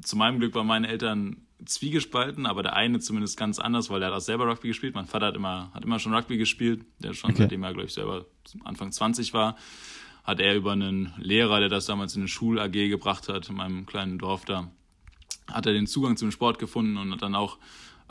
[0.05, 4.09] Zu meinem Glück waren meine Eltern zwiegespalten, aber der eine zumindest ganz anders, weil er
[4.09, 4.95] hat auch selber Rugby gespielt.
[4.95, 7.43] Mein Vater hat immer, hat immer schon Rugby gespielt, der schon okay.
[7.43, 8.27] seitdem er, glaube ich, selber
[8.65, 9.57] Anfang 20 war,
[10.25, 13.87] hat er über einen Lehrer, der das damals in eine Schul-AG gebracht hat, in meinem
[13.87, 14.71] kleinen Dorf da,
[15.51, 17.59] hat er den Zugang zum Sport gefunden und hat dann auch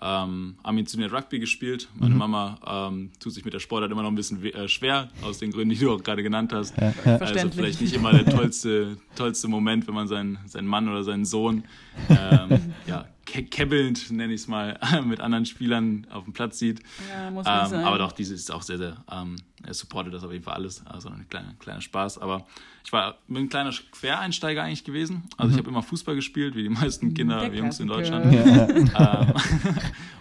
[0.03, 1.87] ähm, ambitioniert Rugby gespielt.
[1.95, 2.19] Meine mhm.
[2.19, 5.51] Mama ähm, tut sich mit der Sportart immer noch ein bisschen äh, schwer, aus den
[5.51, 6.75] Gründen, die du auch gerade genannt hast.
[6.77, 7.17] Ja, ja.
[7.17, 11.25] Also vielleicht nicht immer der tollste, tollste Moment, wenn man seinen, seinen Mann oder seinen
[11.25, 11.63] Sohn
[12.09, 16.81] ähm, ja, kebbelnd, nenne ich es mal, mit anderen Spielern auf dem Platz sieht.
[17.09, 17.83] Ja, muss man ähm, sagen.
[17.86, 20.86] Aber doch, dieses ist auch sehr, sehr, ähm, er supportet das auf jeden Fall alles.
[20.86, 22.17] Also ein kleiner, kleiner Spaß.
[22.17, 22.45] Aber
[22.83, 25.23] ich war bin ein kleiner Quereinsteiger eigentlich gewesen.
[25.38, 25.53] Also mhm.
[25.53, 28.33] ich habe immer Fußball gespielt, wie die meisten Kinder, Jungs in Deutschland.
[28.33, 28.67] Ja.
[28.69, 29.33] ähm,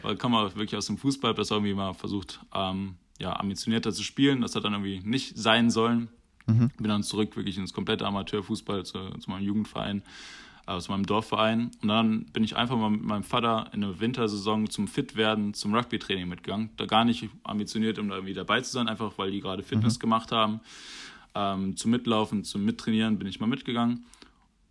[0.02, 3.92] aber komme auch wirklich aus dem Fußball, habe das irgendwie mal versucht, ähm, ja, ambitionierter
[3.92, 4.40] zu spielen.
[4.40, 6.08] Das hat dann irgendwie nicht sein sollen.
[6.46, 6.70] Mhm.
[6.76, 10.02] Bin dann zurück wirklich ins komplette Amateurfußball zu, zu meinem Jugendverein
[10.66, 11.70] aus meinem Dorfverein.
[11.82, 15.74] Und dann bin ich einfach mal mit meinem Vater in der Wintersaison zum Fitwerden, zum
[15.74, 16.70] Rugby-Training mitgegangen.
[16.76, 19.96] Da gar nicht ambitioniert, um da irgendwie dabei zu sein, einfach weil die gerade Fitness
[19.96, 20.00] mhm.
[20.00, 20.60] gemacht haben.
[21.34, 24.04] Ähm, zum Mitlaufen, zum Mittrainieren bin ich mal mitgegangen.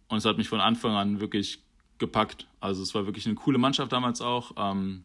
[0.07, 1.59] Und es hat mich von Anfang an wirklich
[1.97, 2.47] gepackt.
[2.59, 4.51] Also es war wirklich eine coole Mannschaft damals auch.
[4.57, 5.03] Ähm,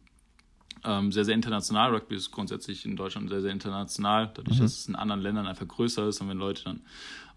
[0.87, 1.95] ähm, sehr, sehr international.
[1.95, 4.63] Rugby ist grundsätzlich in Deutschland sehr, sehr international, dadurch, mhm.
[4.63, 6.81] dass es in anderen Ländern einfach größer ist und wenn Leute dann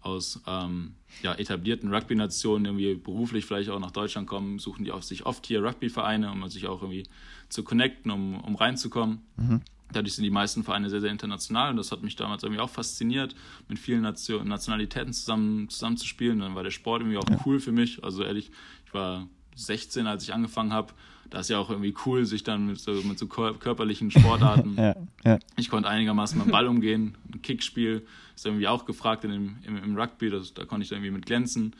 [0.02, 5.02] aus ähm, ja, etablierten Rugby-Nationen irgendwie beruflich vielleicht auch nach Deutschland kommen, suchen die auch
[5.02, 7.04] sich oft hier Rugby-Vereine, um sich auch irgendwie
[7.48, 9.20] zu connecten, um, um reinzukommen.
[9.36, 9.60] Mhm.
[9.92, 12.70] Dadurch sind die meisten Vereine sehr, sehr international und das hat mich damals irgendwie auch
[12.70, 13.34] fasziniert,
[13.68, 16.38] mit vielen Nation Nationalitäten zusammen, zusammen zu spielen.
[16.38, 17.38] dann war der Sport irgendwie auch ja.
[17.44, 18.02] cool für mich.
[18.04, 18.52] Also ehrlich,
[18.86, 20.92] ich war 16, als ich angefangen habe.
[21.28, 24.74] Da ist ja auch irgendwie cool, sich dann mit so, mit so körperlichen Sportarten.
[24.78, 25.38] ja, ja.
[25.56, 27.16] Ich konnte einigermaßen mit dem Ball umgehen.
[27.32, 30.88] Ein Kickspiel ist irgendwie auch gefragt in dem, im, im Rugby, das, da konnte ich
[30.88, 31.76] dann irgendwie mit glänzen.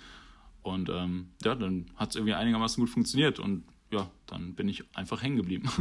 [0.63, 3.41] Und ähm, ja, dann hat es irgendwie einigermaßen gut funktioniert.
[3.41, 5.69] Und ja, dann bin ich einfach hängen geblieben.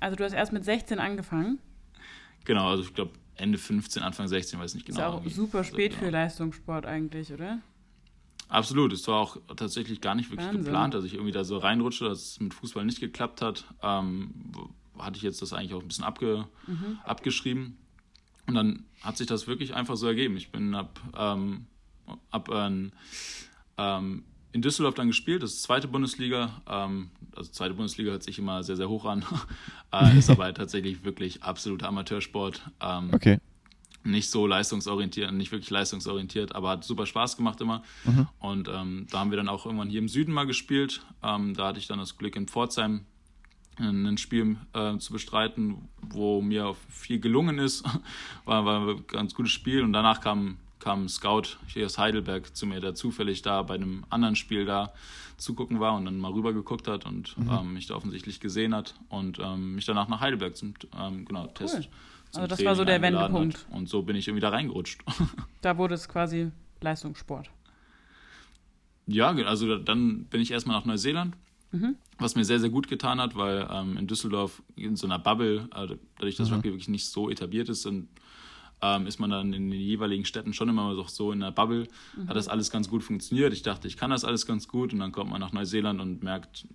[0.00, 1.60] Also du hast erst mit 16 angefangen?
[2.44, 5.20] Genau, also ich glaube Ende 15, Anfang 16, weiß nicht genau.
[5.20, 7.60] Ist auch super spät für Leistungssport eigentlich, oder?
[8.52, 10.64] Absolut, es war auch tatsächlich gar nicht wirklich Wahnsinn.
[10.64, 13.64] geplant, dass ich irgendwie da so reinrutsche, dass es mit Fußball nicht geklappt hat.
[13.82, 14.34] Ähm,
[14.98, 16.98] hatte ich jetzt das eigentlich auch ein bisschen abge, mhm.
[17.02, 17.78] abgeschrieben.
[18.46, 20.36] Und dann hat sich das wirklich einfach so ergeben.
[20.36, 21.64] Ich bin ab, ähm,
[22.30, 22.92] ab ähm,
[23.78, 26.60] ähm, in Düsseldorf dann gespielt, das ist zweite Bundesliga.
[26.68, 29.24] Ähm, also zweite Bundesliga hört sich immer sehr, sehr hoch an,
[29.94, 32.60] äh, ist aber tatsächlich wirklich absoluter Amateursport.
[32.82, 33.38] Ähm, okay.
[34.04, 37.82] Nicht so leistungsorientiert, nicht wirklich leistungsorientiert, aber hat super Spaß gemacht immer.
[38.04, 38.26] Mhm.
[38.40, 41.02] Und ähm, da haben wir dann auch irgendwann hier im Süden mal gespielt.
[41.22, 43.04] Ähm, da hatte ich dann das Glück in Pforzheim
[43.78, 47.84] ein Spiel äh, zu bestreiten, wo mir viel gelungen ist.
[48.44, 52.54] war, war ein ganz gutes Spiel und danach kam, kam ein Scout hier aus Heidelberg
[52.54, 54.92] zu mir, der zufällig da bei einem anderen Spiel da
[55.38, 57.50] zugucken war und dann mal rüber geguckt hat und mhm.
[57.50, 61.44] ähm, mich da offensichtlich gesehen hat und ähm, mich danach nach Heidelberg zum ähm, genau,
[61.44, 61.52] cool.
[61.54, 61.88] Test
[62.34, 63.58] also das war so der Wendepunkt.
[63.58, 63.72] Hat.
[63.72, 65.02] Und so bin ich irgendwie da reingerutscht.
[65.60, 67.50] Da wurde es quasi Leistungssport.
[69.06, 71.36] Ja, also dann bin ich erstmal nach Neuseeland,
[71.70, 71.96] mhm.
[72.18, 75.68] was mir sehr, sehr gut getan hat, weil ähm, in Düsseldorf in so einer Bubble,
[75.74, 76.56] äh, dadurch, dass mhm.
[76.56, 78.08] Rugby wirklich nicht so etabliert ist, und,
[78.80, 81.86] ähm, ist man dann in den jeweiligen Städten schon immer so, so in einer Bubble.
[82.16, 82.28] Mhm.
[82.28, 83.52] Hat das alles ganz gut funktioniert.
[83.52, 86.22] Ich dachte, ich kann das alles ganz gut und dann kommt man nach Neuseeland und
[86.22, 86.66] merkt,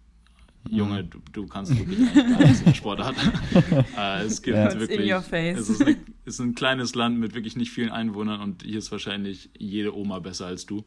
[0.69, 3.15] Junge, du, du kannst wirklich nichts in der Sportart.
[3.97, 4.80] äh, es gibt ja.
[4.80, 5.12] wirklich.
[5.12, 8.91] Es ist, eine, ist, ein kleines Land mit wirklich nicht vielen Einwohnern und hier ist
[8.91, 10.84] wahrscheinlich jede Oma besser als du.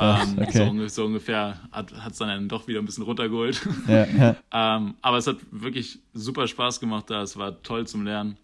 [0.00, 0.70] ähm, okay.
[0.70, 3.66] so, so, ungefähr hat es dann doch wieder ein bisschen runtergeholt.
[3.88, 4.36] Ja, ja.
[4.76, 7.22] ähm, aber es hat wirklich super Spaß gemacht da.
[7.22, 8.36] Es war toll zum Lernen.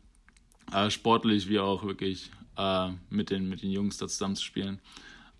[0.72, 4.80] Äh, sportlich wie auch wirklich äh, mit, den, mit den Jungs da zusammen zu spielen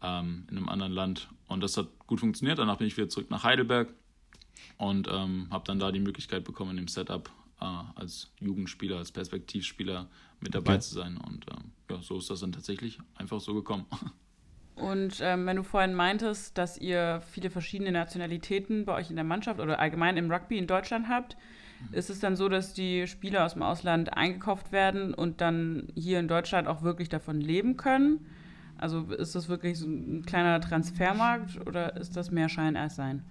[0.02, 1.28] ähm, in einem anderen Land.
[1.48, 2.59] Und das hat gut funktioniert.
[2.59, 3.88] Danach bin ich wieder zurück nach Heidelberg
[4.79, 7.64] und ähm, habe dann da die Möglichkeit bekommen, im Setup äh,
[7.97, 10.09] als Jugendspieler, als Perspektivspieler
[10.41, 10.81] mit dabei okay.
[10.81, 11.17] zu sein.
[11.19, 13.87] Und ähm, ja, so ist das dann tatsächlich einfach so gekommen.
[14.77, 19.25] Und ähm, wenn du vorhin meintest, dass ihr viele verschiedene Nationalitäten bei euch in der
[19.25, 21.37] Mannschaft oder allgemein im Rugby in Deutschland habt,
[21.81, 21.95] mhm.
[21.95, 26.21] ist es dann so, dass die Spieler aus dem Ausland eingekauft werden und dann hier
[26.21, 28.27] in Deutschland auch wirklich davon leben können?
[28.77, 33.25] Also ist das wirklich so ein kleiner Transfermarkt oder ist das mehr Schein als Sein?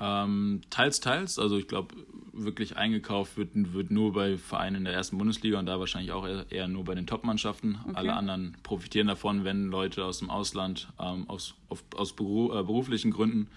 [0.00, 1.38] Ähm, teils, teils.
[1.38, 1.94] Also ich glaube,
[2.32, 6.26] wirklich eingekauft wird, wird nur bei Vereinen in der ersten Bundesliga und da wahrscheinlich auch
[6.26, 7.78] eher, eher nur bei den Top-Mannschaften.
[7.84, 7.92] Okay.
[7.94, 12.62] Alle anderen profitieren davon, wenn Leute aus dem Ausland ähm, aus, auf, aus Beru äh,
[12.62, 13.48] beruflichen Gründen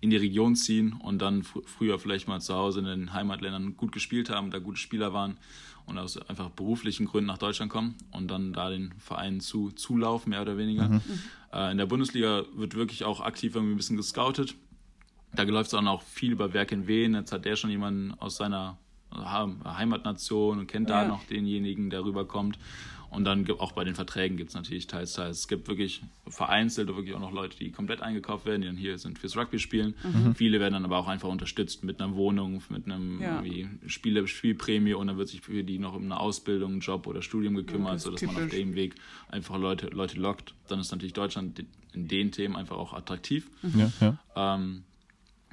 [0.00, 3.76] in die Region ziehen und dann fr früher vielleicht mal zu Hause in den Heimatländern
[3.76, 5.38] gut gespielt haben, da gute Spieler waren
[5.86, 10.30] und aus einfach beruflichen Gründen nach Deutschland kommen und dann da den Vereinen zu, zulaufen,
[10.30, 10.88] mehr oder weniger.
[10.88, 11.02] Mhm.
[11.52, 14.54] Äh, in der Bundesliga wird wirklich auch aktiv irgendwie ein bisschen gescoutet
[15.38, 17.14] da läuft es auch viel über Werk in Wien.
[17.14, 18.76] Jetzt hat der schon jemanden aus seiner
[19.14, 21.02] Heimatnation und kennt ja.
[21.02, 22.58] da noch denjenigen, der rüberkommt.
[23.10, 25.38] Und dann auch bei den Verträgen gibt es natürlich teils, teils.
[25.38, 28.98] Es gibt wirklich vereinzelt wirklich auch noch Leute, die komplett eingekauft werden, die dann hier
[28.98, 29.94] sind fürs Rugby spielen.
[30.02, 30.34] Mhm.
[30.34, 33.42] Viele werden dann aber auch einfach unterstützt mit einer Wohnung, mit einem ja.
[33.86, 37.54] Spiele, Spielprämie und dann wird sich für die noch um eine Ausbildung, Job oder Studium
[37.54, 38.34] gekümmert, ja, sodass typisch.
[38.34, 38.96] man auf dem Weg
[39.30, 40.52] einfach Leute, Leute lockt.
[40.66, 43.48] Dann ist natürlich Deutschland in den Themen einfach auch attraktiv.
[43.62, 43.92] Mhm.
[44.00, 44.84] Ja, ähm,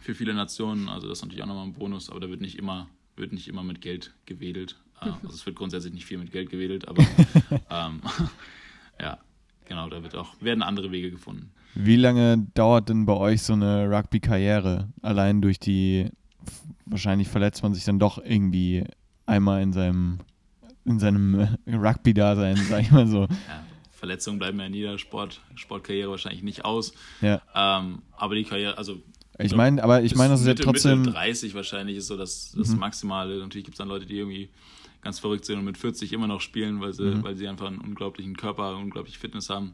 [0.06, 0.88] für viele Nationen.
[0.88, 3.48] Also das ist natürlich auch nochmal ein Bonus, aber da wird nicht immer, wird nicht
[3.48, 4.78] immer mit Geld gewedelt.
[5.02, 7.04] Äh, also es wird grundsätzlich nicht viel mit Geld gewedelt, aber
[7.72, 8.02] ähm,
[9.02, 9.18] ja,
[9.66, 11.52] genau, da wird auch, werden andere Wege gefunden.
[11.74, 14.90] Wie lange dauert denn bei euch so eine Rugby-Karriere?
[15.02, 16.10] Allein durch die,
[16.86, 18.86] wahrscheinlich verletzt man sich dann doch irgendwie
[19.26, 20.20] einmal in seinem,
[20.86, 23.28] in seinem äh, Rugby-Dasein, sag ich mal so.
[23.50, 23.66] Ja.
[23.96, 26.94] Verletzungen bleiben ja in jeder Sport, Sportkarriere wahrscheinlich nicht aus.
[27.22, 27.42] Ja.
[27.56, 29.02] Ähm, aber die Karriere, also
[29.40, 31.02] ich meine, aber ich meine, das ist Mitte, ja trotzdem.
[31.02, 32.80] Mitte 30 wahrscheinlich ist so das, das mhm.
[32.80, 33.40] Maximale.
[33.40, 34.50] Natürlich gibt es dann Leute, die irgendwie
[35.02, 37.24] ganz verrückt sind und mit 40 immer noch spielen, weil sie, mhm.
[37.24, 39.74] weil sie einfach einen unglaublichen Körper, unglaubliche Fitness haben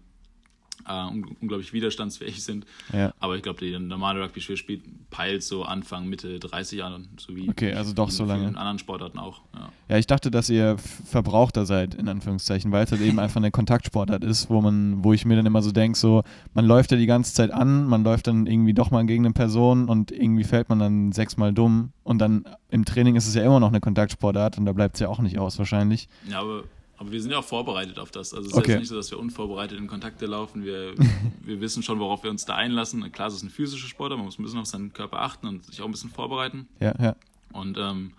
[0.88, 1.08] äh,
[1.42, 2.66] unglaublich widerstandsfähig sind.
[2.94, 3.14] Ja.
[3.20, 7.50] Aber ich glaube, der normale Rugby-Spieler spielt peilt so Anfang, Mitte 30 an, so wie
[7.50, 8.48] okay, also doch so lange.
[8.48, 9.42] in anderen Sportarten auch.
[9.54, 9.70] Ja.
[9.90, 13.52] ja, ich dachte, dass ihr Verbrauchter seid, in Anführungszeichen, weil es halt eben einfach eine
[13.52, 16.98] Kontaktsportart ist, wo man, wo ich mir dann immer so denke, so, man läuft ja
[16.98, 20.44] die ganze Zeit an, man läuft dann irgendwie doch mal gegen eine Person und irgendwie
[20.44, 23.82] fällt man dann sechsmal dumm und dann im Training ist es ja immer noch eine
[23.82, 26.08] Kontaktsportart und da bleibt es ja auch nicht aus wahrscheinlich.
[26.30, 26.64] Ja, aber
[27.02, 28.32] aber wir sind ja auch vorbereitet auf das.
[28.32, 28.74] Also es ist okay.
[28.74, 30.64] jetzt nicht so, dass wir unvorbereitet in Kontakte laufen.
[30.64, 30.94] Wir,
[31.42, 33.12] wir wissen schon, worauf wir uns da einlassen.
[33.12, 35.66] Klar, es ist ein physischer Sport, man muss ein bisschen auf seinen Körper achten und
[35.66, 36.68] sich auch ein bisschen vorbereiten.
[36.80, 37.16] Ja, ja.
[37.54, 38.12] Und ähm,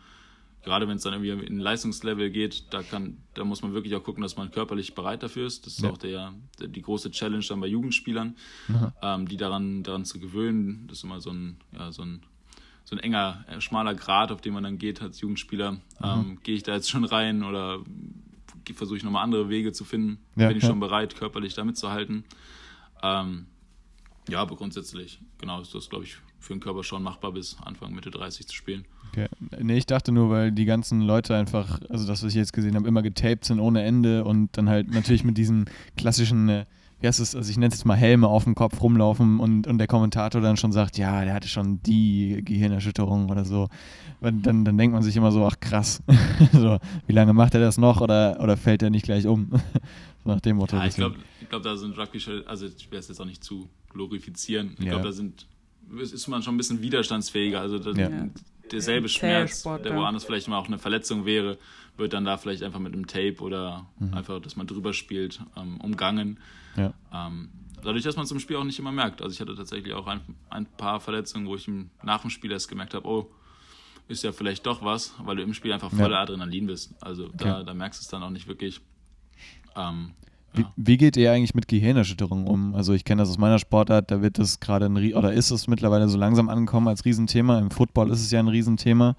[0.64, 3.94] gerade wenn es dann irgendwie in ein Leistungslevel geht, da, kann, da muss man wirklich
[3.94, 5.64] auch gucken, dass man körperlich bereit dafür ist.
[5.64, 5.90] Das ist ja.
[5.90, 8.34] auch der, der, die große Challenge dann bei Jugendspielern,
[9.00, 10.88] ähm, die daran, daran zu gewöhnen.
[10.88, 12.24] Das ist immer so ein, ja, so ein
[12.84, 15.76] so ein enger, äh, schmaler Grad, auf den man dann geht als Jugendspieler.
[16.02, 17.78] Ähm, Gehe ich da jetzt schon rein oder
[18.74, 20.18] versuche ich nochmal andere Wege zu finden.
[20.36, 20.68] Ja, Bin ich ja.
[20.68, 22.24] schon bereit, körperlich da mitzuhalten.
[23.02, 23.46] Ähm,
[24.28, 27.92] ja, aber grundsätzlich, genau, ist das, glaube ich, für den Körper schon machbar, bis Anfang,
[27.92, 28.84] Mitte 30 zu spielen.
[29.10, 29.28] Okay.
[29.60, 32.76] Nee, ich dachte nur, weil die ganzen Leute einfach, also das, was ich jetzt gesehen
[32.76, 36.64] habe, immer getaped sind ohne Ende und dann halt natürlich mit diesen klassischen, äh,
[37.02, 39.66] wie heißt es, also ich nenne es jetzt mal Helme auf dem Kopf rumlaufen und,
[39.66, 43.68] und der Kommentator dann schon sagt, ja, der hatte schon die Gehirnerschütterung oder so.
[44.20, 46.00] Dann, dann denkt man sich immer so, ach krass,
[46.52, 49.50] so, wie lange macht er das noch oder, oder fällt er nicht gleich um?
[50.22, 50.76] so nach dem Motto.
[50.76, 51.16] Ja, ich glaube,
[51.48, 54.76] glaub, da sind Rugby, also ich werde es jetzt auch nicht zu glorifizieren.
[54.78, 54.92] Ich ja.
[54.92, 55.48] glaube, da sind,
[56.00, 57.60] ist man schon ein bisschen widerstandsfähiger.
[57.60, 58.10] Also das, ja.
[58.70, 61.58] derselbe Schmerz, der woanders vielleicht mal auch eine Verletzung wäre,
[61.96, 64.14] wird dann da vielleicht einfach mit einem Tape oder mhm.
[64.14, 66.38] einfach, dass man drüber spielt, ähm, umgangen.
[66.76, 66.92] Ja.
[67.12, 67.50] Ähm,
[67.82, 69.22] dadurch, dass man es im Spiel auch nicht immer merkt.
[69.22, 72.50] Also ich hatte tatsächlich auch ein, ein paar Verletzungen, wo ich im, nach dem Spiel
[72.50, 73.30] erst gemerkt habe, oh,
[74.08, 76.22] ist ja vielleicht doch was, weil du im Spiel einfach voller ja.
[76.22, 76.94] Adrenalin bist.
[77.00, 78.80] Also da, da, merkst du es dann auch nicht wirklich.
[79.76, 80.12] Ähm,
[80.54, 82.74] wie, wie, geht ihr eigentlich mit Gehirnerschütterungen um?
[82.74, 85.66] Also ich kenne das aus meiner Sportart, da wird es gerade ein oder ist es
[85.66, 87.58] mittlerweile so langsam angekommen als Riesenthema.
[87.58, 89.16] Im Football ist es ja ein Riesenthema.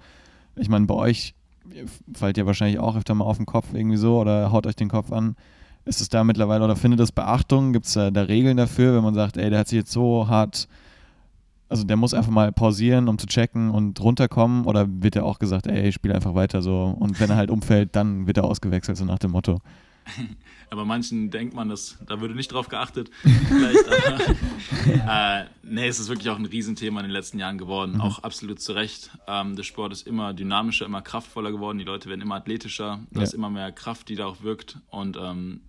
[0.54, 1.34] Ich meine, bei euch
[2.12, 4.88] fallt ja wahrscheinlich auch öfter mal auf den Kopf irgendwie so oder haut euch den
[4.88, 5.34] Kopf an.
[5.84, 7.72] Ist es da mittlerweile oder findet das Beachtung?
[7.72, 10.28] Gibt es da, da, Regeln dafür, wenn man sagt, ey, der hat sich jetzt so
[10.28, 10.66] hart,
[11.68, 14.64] also der muss einfach mal pausieren, um zu checken und runterkommen?
[14.64, 17.94] Oder wird er auch gesagt, ey, spiel einfach weiter so und wenn er halt umfällt,
[17.96, 19.60] dann wird er ausgewechselt, so nach dem Motto?
[20.70, 23.10] Aber manchen denkt man, dass, da würde nicht drauf geachtet.
[23.22, 27.94] Vielleicht, aber, äh, nee, es ist wirklich auch ein Riesenthema in den letzten Jahren geworden.
[27.94, 28.00] Mhm.
[28.00, 29.10] Auch absolut zu Recht.
[29.28, 31.78] Ähm, der Sport ist immer dynamischer, immer kraftvoller geworden.
[31.78, 33.00] Die Leute werden immer athletischer.
[33.10, 33.22] Da ja.
[33.24, 34.78] ist immer mehr Kraft, die da auch wirkt.
[34.90, 35.60] Und ähm,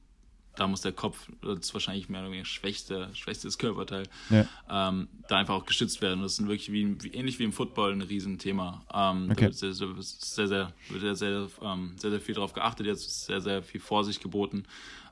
[0.56, 4.46] da muss der Kopf, das ist wahrscheinlich mehr oder weniger schwächste, schwächstes Körperteil, ja.
[4.70, 6.22] ähm, da einfach auch geschützt werden.
[6.22, 8.84] Das ist wirklich wie, wie, ähnlich wie im Football ein Riesenthema.
[8.94, 9.36] Ähm, okay.
[9.36, 13.26] Da wird sehr, sehr, sehr, sehr, sehr, ähm, sehr, sehr viel darauf geachtet, jetzt ist
[13.26, 14.66] sehr, sehr viel Vorsicht geboten.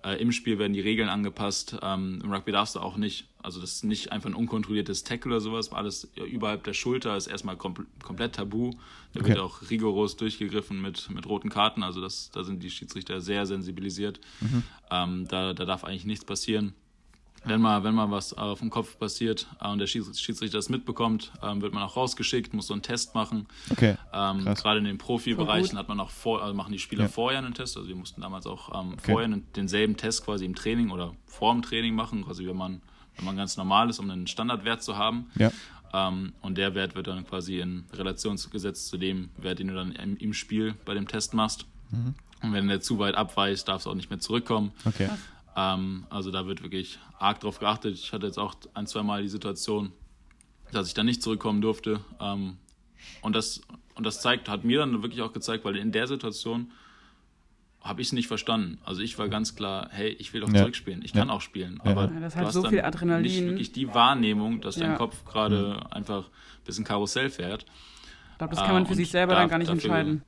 [0.03, 1.77] Äh, Im Spiel werden die Regeln angepasst.
[1.81, 3.27] Ähm, Im Rugby darfst du auch nicht.
[3.41, 5.71] Also das ist nicht einfach ein unkontrolliertes Tackle oder sowas.
[5.71, 8.71] Alles überhalb der Schulter ist erstmal kom komplett tabu.
[9.13, 9.29] Da okay.
[9.29, 11.83] wird auch rigoros durchgegriffen mit, mit roten Karten.
[11.83, 14.19] Also das, da sind die Schiedsrichter sehr sensibilisiert.
[14.41, 14.63] Mhm.
[14.91, 16.73] Ähm, da, da darf eigentlich nichts passieren
[17.45, 21.31] wenn mal, wenn mal was auf dem Kopf passiert äh, und der Schiedsrichter das mitbekommt,
[21.41, 23.47] ähm, wird man auch rausgeschickt, muss so einen Test machen.
[23.69, 23.95] Okay.
[24.13, 27.09] Ähm, Gerade in den Profibereichen hat man auch vor, also machen die Spieler ja.
[27.09, 27.77] vorher einen Test.
[27.77, 29.11] Also wir mussten damals auch ähm, okay.
[29.11, 32.81] vorher denselben Test quasi im Training oder vor dem Training machen, quasi wenn man,
[33.17, 35.29] wenn man ganz normal ist, um einen Standardwert zu haben.
[35.35, 35.51] Ja.
[35.93, 39.75] Ähm, und der Wert wird dann quasi in Relation gesetzt zu dem Wert, den du
[39.75, 41.65] dann im, im Spiel bei dem Test machst.
[41.91, 42.15] Mhm.
[42.41, 44.71] Und wenn der zu weit abweicht, darfst du auch nicht mehr zurückkommen.
[44.85, 45.09] Okay.
[45.55, 47.95] Ähm, also da wird wirklich arg drauf geachtet.
[47.95, 49.91] Ich hatte jetzt auch ein, zwei Mal die Situation,
[50.71, 51.99] dass ich dann nicht zurückkommen durfte.
[52.19, 52.57] Ähm,
[53.21, 53.61] und, das,
[53.95, 56.71] und das zeigt, hat mir dann wirklich auch gezeigt, weil in der Situation
[57.81, 58.79] habe ich es nicht verstanden.
[58.85, 60.59] Also ich war ganz klar, hey, ich will doch ja.
[60.59, 61.01] zurückspielen.
[61.03, 61.81] Ich kann auch spielen.
[61.81, 63.23] Aber ja, das hat so viel Adrenalin.
[63.23, 64.87] nicht wirklich die Wahrnehmung, dass ja.
[64.87, 65.91] dein Kopf gerade mhm.
[65.91, 67.65] einfach ein bisschen Karussell fährt.
[68.31, 70.23] Ich glaube, das kann man für äh, sich selber dann gar nicht dafür, entscheiden.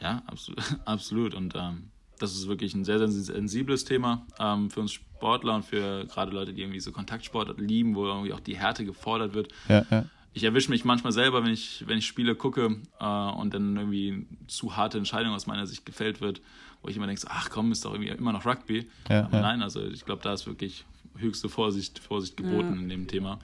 [0.00, 0.62] Ja, absolut.
[0.84, 1.34] absolut.
[1.34, 5.64] Und ähm, das ist wirklich ein sehr, sehr sensibles Thema ähm, für uns Sportler und
[5.64, 9.48] für gerade Leute, die irgendwie so Kontaktsport lieben, wo irgendwie auch die Härte gefordert wird.
[9.68, 10.04] Ja, ja.
[10.32, 14.26] Ich erwische mich manchmal selber, wenn ich, wenn ich Spiele gucke äh, und dann irgendwie
[14.46, 16.42] zu harte Entscheidung aus meiner Sicht gefällt wird,
[16.82, 18.86] wo ich immer denke, ach komm, ist doch irgendwie immer noch Rugby.
[19.08, 20.84] Ja, Aber nein, also ich glaube, da ist wirklich
[21.16, 23.38] höchste Vorsicht, Vorsicht geboten in dem Thema.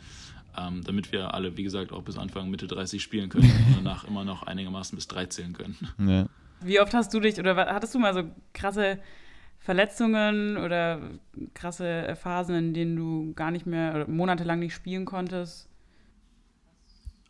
[0.54, 4.04] Ähm, damit wir alle, wie gesagt, auch bis Anfang Mitte 30 spielen können und danach
[4.04, 5.76] immer noch einigermaßen bis drei zählen können.
[5.98, 6.26] Ja.
[6.64, 8.98] Wie oft hast du dich oder hattest du mal so krasse
[9.58, 11.00] Verletzungen oder
[11.54, 15.68] krasse Phasen, in denen du gar nicht mehr oder monatelang nicht spielen konntest?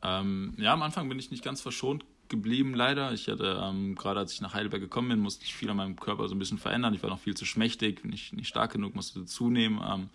[0.02, 3.12] Ähm, ja, am Anfang bin ich nicht ganz verschont geblieben, leider.
[3.12, 5.96] Ich hatte, ähm, gerade als ich nach Heidelberg gekommen bin, musste ich viel an meinem
[5.96, 6.94] Körper so ein bisschen verändern.
[6.94, 9.80] Ich war noch viel zu schmächtig, nicht, nicht stark genug, musste zunehmen.
[9.86, 10.08] Ähm,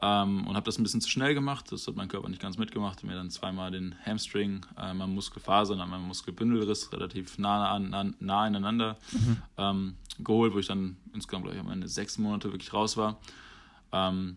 [0.00, 1.72] ähm, und habe das ein bisschen zu schnell gemacht.
[1.72, 3.02] Das hat mein Körper nicht ganz mitgemacht.
[3.04, 8.46] Mir dann zweimal den Hamstring, äh, meine Muskelfaser und mein Muskelbündelriss relativ nah, nah, nah
[8.46, 9.42] ineinander mhm.
[9.56, 13.18] ähm, geholt, wo ich dann insgesamt, glaube ich, am Ende sechs Monate wirklich raus war.
[13.92, 14.36] Ähm,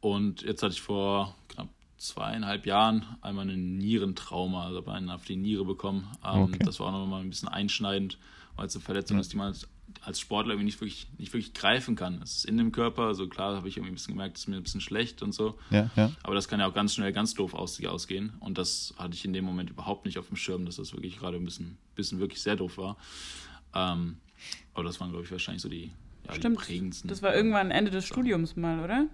[0.00, 5.36] und jetzt hatte ich vor knapp zweieinhalb Jahren einmal ein Nierentrauma, also einen auf die
[5.36, 6.08] Niere bekommen.
[6.24, 6.58] Ähm, okay.
[6.64, 8.18] Das war auch nochmal ein bisschen einschneidend,
[8.56, 9.20] weil es eine Verletzung ja.
[9.20, 9.54] ist, die man
[10.00, 12.20] als Sportler irgendwie nicht wirklich, nicht wirklich greifen kann.
[12.22, 14.48] Es ist in dem Körper, also klar habe ich irgendwie ein bisschen gemerkt, es ist
[14.48, 15.58] mir ein bisschen schlecht und so.
[15.70, 16.10] Ja, ja.
[16.22, 18.32] Aber das kann ja auch ganz schnell ganz doof aus, ausgehen.
[18.40, 21.18] Und das hatte ich in dem Moment überhaupt nicht auf dem Schirm, dass das wirklich
[21.18, 22.96] gerade ein bisschen, bisschen wirklich sehr doof war.
[23.74, 24.16] Ähm,
[24.74, 25.92] aber das waren, glaube ich, wahrscheinlich so die,
[26.26, 26.58] ja, Stimmt.
[26.58, 27.08] die prägendsten.
[27.08, 29.06] Das war irgendwann Ende des Studiums mal, oder?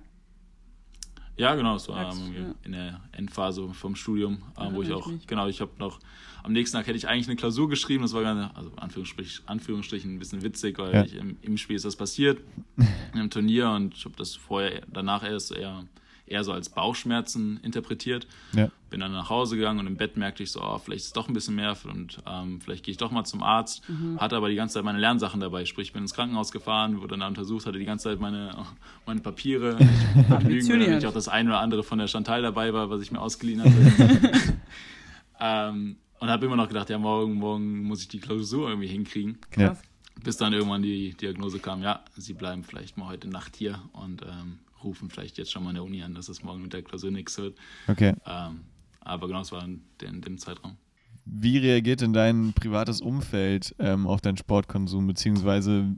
[1.38, 5.26] Ja, genau, das war ähm, in der Endphase vom Studium, ähm, wo ich auch, ich
[5.28, 6.00] genau, ich habe noch,
[6.42, 10.14] am nächsten Tag hätte ich eigentlich eine Klausur geschrieben, das war ganz, also Anführungsstrich, Anführungsstrichen
[10.14, 11.04] ein bisschen witzig, weil ja.
[11.04, 12.40] ich, im, im, Spiel ist das passiert,
[13.14, 15.84] im Turnier und ich habe das vorher, danach erst eher,
[16.30, 18.26] eher so als Bauchschmerzen interpretiert.
[18.52, 18.70] Ja.
[18.90, 21.12] Bin dann nach Hause gegangen und im Bett merkte ich so, oh, vielleicht ist es
[21.12, 23.88] doch ein bisschen mehr und ähm, vielleicht gehe ich doch mal zum Arzt.
[23.88, 24.18] Mhm.
[24.18, 27.18] Hatte aber die ganze Zeit meine Lernsachen dabei, sprich, ich bin ins Krankenhaus gefahren, wurde
[27.18, 28.66] dann untersucht, hatte die ganze Zeit meine,
[29.06, 29.76] meine Papiere.
[29.80, 33.02] Ich lügen, damit ich auch das eine oder andere von der Chantal dabei war, was
[33.02, 34.52] ich mir ausgeliehen hatte.
[35.40, 39.38] ähm, und habe immer noch gedacht, ja, morgen, morgen muss ich die Klausur irgendwie hinkriegen.
[39.50, 39.80] Krass.
[40.22, 44.22] Bis dann irgendwann die Diagnose kam, ja, sie bleiben vielleicht mal heute Nacht hier und
[44.22, 46.82] ähm, rufen vielleicht jetzt schon mal in der Uni an, dass es morgen mit der
[46.82, 47.56] Klausur nichts wird.
[47.86, 48.14] Okay.
[48.26, 48.60] Ähm,
[49.00, 50.76] aber genau, es war in, in, dem Zeitraum.
[51.24, 55.94] Wie reagiert denn dein privates Umfeld ähm, auf deinen Sportkonsum, beziehungsweise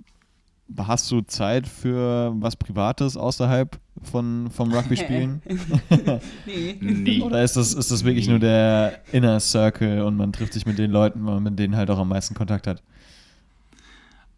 [0.78, 5.42] hast du Zeit für was Privates außerhalb von, vom Rugby-Spielen?
[6.46, 6.76] nee.
[6.80, 7.20] nee.
[7.20, 8.32] Oder ist das, ist das wirklich nee.
[8.32, 11.76] nur der Inner Circle und man trifft sich mit den Leuten, weil man mit denen
[11.76, 12.82] halt auch am meisten Kontakt hat?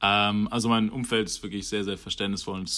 [0.01, 2.69] Ähm, also mein Umfeld ist wirklich sehr, sehr verständnisvoll und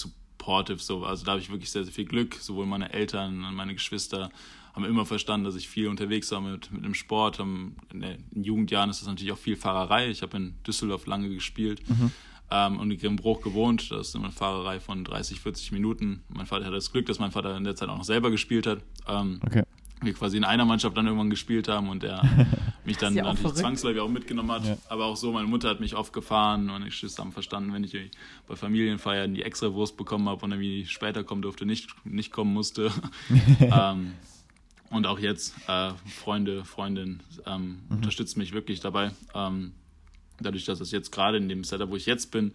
[0.44, 0.78] supportive.
[0.78, 1.04] So.
[1.04, 2.34] Also da habe ich wirklich sehr, sehr viel Glück.
[2.34, 4.30] Sowohl meine Eltern und meine Geschwister
[4.74, 7.38] haben immer verstanden, dass ich viel unterwegs war mit, mit dem Sport.
[7.38, 10.08] In den Jugendjahren ist das natürlich auch viel Fahrerei.
[10.10, 11.88] Ich habe in Düsseldorf lange gespielt.
[11.88, 12.12] Mhm
[12.50, 13.90] ähm, und in Grimmbruch gewohnt.
[13.90, 16.22] Das ist eine Fahrerei von 30, 40 Minuten.
[16.28, 18.66] Mein Vater hatte das Glück, dass mein Vater in der Zeit auch noch selber gespielt
[18.66, 18.80] hat.
[19.08, 19.62] Ähm, okay.
[20.02, 22.22] Wir quasi in einer Mannschaft dann irgendwann gespielt haben und er
[22.86, 24.64] mich dann ja natürlich zwangsläufig auch mitgenommen hat.
[24.64, 24.76] Ja.
[24.88, 27.96] Aber auch so, meine Mutter hat mich oft gefahren und ich haben verstanden, wenn ich
[28.46, 32.52] bei Familienfeiern die extra Wurst bekommen habe und irgendwie später kommen durfte, nicht, nicht kommen
[32.52, 32.90] musste.
[33.60, 34.12] ähm,
[34.90, 37.96] und auch jetzt, äh, Freunde, Freundin ähm, mhm.
[37.96, 39.12] unterstützen mich wirklich dabei.
[39.34, 39.72] Ähm,
[40.40, 42.52] dadurch, dass es jetzt gerade in dem Setup, wo ich jetzt bin,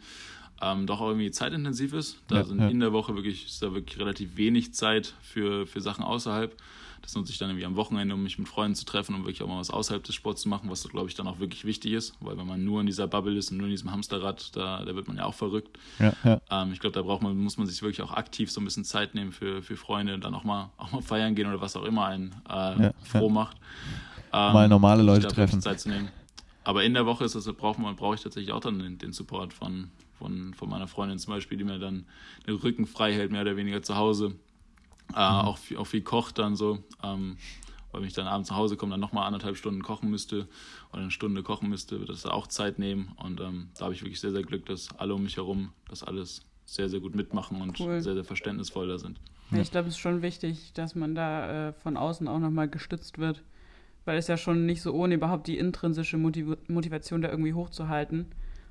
[0.61, 2.17] ähm, doch irgendwie zeitintensiv ist.
[2.27, 2.69] Da ja, sind ja.
[2.69, 6.55] in der Woche wirklich, ist da wirklich relativ wenig Zeit für, für Sachen außerhalb.
[7.01, 9.41] Das nutze ich dann irgendwie am Wochenende, um mich mit Freunden zu treffen, um wirklich
[9.41, 11.93] auch mal was außerhalb des Sports zu machen, was, glaube ich, dann auch wirklich wichtig
[11.93, 14.83] ist, weil wenn man nur in dieser Bubble ist und nur in diesem Hamsterrad, da,
[14.83, 15.77] da wird man ja auch verrückt.
[15.99, 16.41] Ja, ja.
[16.49, 18.85] Ähm, ich glaube, da braucht man, muss man sich wirklich auch aktiv so ein bisschen
[18.85, 21.75] Zeit nehmen für, für Freunde und dann auch mal, auch mal feiern gehen oder was
[21.75, 23.57] auch immer einen äh, froh macht.
[24.31, 25.61] Ähm, mal normale Leute treffen.
[25.61, 26.09] Zeit zu nehmen.
[26.63, 29.53] Aber in der Woche ist das, brauche brauch ich tatsächlich auch dann den, den, Support
[29.53, 32.05] von, von, von meiner Freundin zum Beispiel, die mir dann
[32.45, 34.35] den Rücken frei hält, mehr oder weniger zu Hause.
[35.09, 35.47] Äh, mhm.
[35.47, 36.79] auch, viel, auch viel kocht dann so.
[37.03, 37.37] Ähm,
[37.91, 40.47] weil wenn ich dann abends nach Hause komme, dann nochmal anderthalb Stunden kochen müsste
[40.91, 43.11] oder eine Stunde kochen müsste, wird das auch Zeit nehmen.
[43.15, 46.03] Und ähm, da habe ich wirklich sehr, sehr Glück, dass alle um mich herum das
[46.03, 47.99] alles sehr, sehr gut mitmachen und cool.
[48.01, 49.19] sehr, sehr verständnisvoll da sind.
[49.49, 52.67] Ja, ich glaube, es ist schon wichtig, dass man da äh, von außen auch nochmal
[52.67, 53.41] gestützt wird
[54.09, 58.25] weil es ja schon nicht so ohne überhaupt die intrinsische Motiv Motivation da irgendwie hochzuhalten.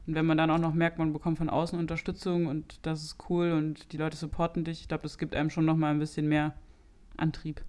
[0.09, 3.18] Und wenn man dann auch noch merkt, man bekommt von außen Unterstützung und das ist
[3.29, 5.99] cool und die Leute supporten dich, ich glaube, das gibt einem schon noch mal ein
[5.99, 6.55] bisschen mehr
[7.18, 7.62] Antrieb.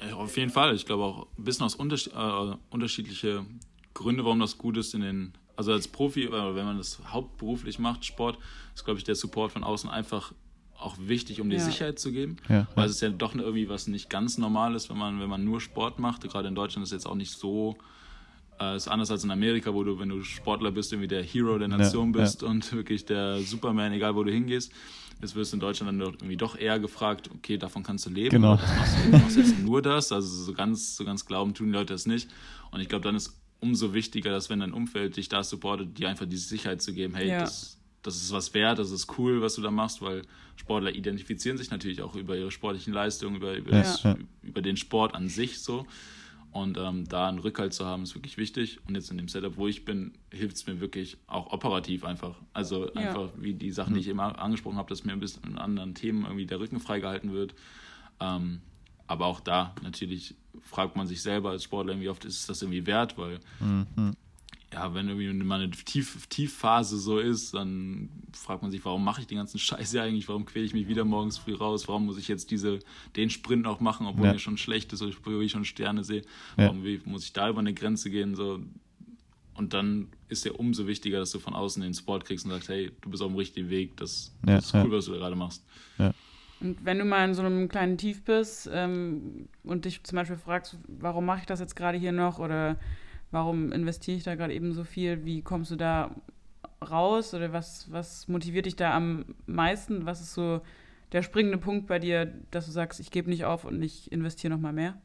[0.00, 0.74] Ja, auf jeden Fall.
[0.74, 3.44] Ich glaube auch ein bisschen aus unterschied äh, unterschiedliche
[3.92, 8.06] Gründe, warum das gut ist in den, also als Profi, wenn man das hauptberuflich macht,
[8.06, 8.38] Sport,
[8.74, 10.32] ist glaube ich der Support von außen einfach
[10.78, 11.62] auch wichtig, um dir ja.
[11.62, 12.38] Sicherheit zu geben.
[12.48, 15.44] Ja, weil es ist ja doch irgendwie was nicht ganz Normales, wenn man, wenn man
[15.44, 16.22] nur Sport macht.
[16.22, 17.76] Gerade in Deutschland ist es jetzt auch nicht so.
[18.60, 21.58] Äh, ist anders als in Amerika, wo du, wenn du Sportler bist, irgendwie der Hero
[21.58, 24.72] der Nation bist und wirklich der Superman, egal wo du hingehst.
[25.20, 28.30] Jetzt wirst du in Deutschland dann irgendwie doch eher gefragt, okay, davon kannst du leben.
[28.30, 28.56] Genau.
[28.56, 30.12] Das machst du, du machst jetzt nur das.
[30.12, 32.28] Also so ganz, so ganz glauben tun die Leute das nicht.
[32.70, 36.08] Und ich glaube, dann ist umso wichtiger, dass wenn dein Umfeld dich da supportet, dir
[36.08, 39.54] einfach diese Sicherheit zu geben, hey, das das ist was wert, das ist cool, was
[39.54, 40.22] du da machst, weil
[40.56, 43.80] Sportler identifizieren sich natürlich auch über ihre sportlichen Leistungen, über, über, ja.
[43.80, 44.06] das,
[44.42, 45.86] über den Sport an sich so.
[46.54, 48.78] Und ähm, da einen Rückhalt zu haben, ist wirklich wichtig.
[48.86, 52.36] Und jetzt in dem Setup, wo ich bin, hilft es mir wirklich auch operativ einfach.
[52.52, 53.08] Also ja.
[53.08, 55.96] einfach wie die Sachen, die ich immer angesprochen habe, dass mir ein bisschen in anderen
[55.96, 57.56] Themen irgendwie der Rücken freigehalten wird.
[58.20, 58.60] Ähm,
[59.08, 62.86] aber auch da natürlich fragt man sich selber als Sportler, wie oft ist das irgendwie
[62.86, 64.14] wert, weil mhm
[64.74, 69.20] ja, wenn irgendwie mal eine Tief Tiefphase so ist, dann fragt man sich, warum mache
[69.20, 70.28] ich den ganzen Scheiß ja eigentlich?
[70.28, 71.86] Warum quäle ich mich wieder morgens früh raus?
[71.86, 72.80] Warum muss ich jetzt diese,
[73.14, 74.32] den Sprint noch machen, obwohl ja.
[74.32, 76.22] mir schon schlecht ist, obwohl ich schon Sterne sehe?
[76.56, 76.98] Warum ja.
[77.04, 78.34] muss ich da über eine Grenze gehen?
[78.34, 78.60] So.
[79.54, 82.68] Und dann ist ja umso wichtiger, dass du von außen den Support kriegst und sagst,
[82.68, 85.18] hey, du bist auf dem richtigen Weg, das, ja, das ist cool, was du da
[85.18, 85.64] gerade machst.
[86.60, 90.36] Und wenn du mal in so einem kleinen Tief bist ähm, und dich zum Beispiel
[90.36, 92.76] fragst, warum mache ich das jetzt gerade hier noch oder
[93.34, 95.24] warum investiere ich da gerade eben so viel?
[95.24, 96.14] Wie kommst du da
[96.88, 100.06] raus oder was, was motiviert dich da am meisten?
[100.06, 100.62] Was ist so
[101.10, 104.54] der springende Punkt bei dir, dass du sagst, ich gebe nicht auf und ich investiere
[104.54, 105.00] noch mal mehr?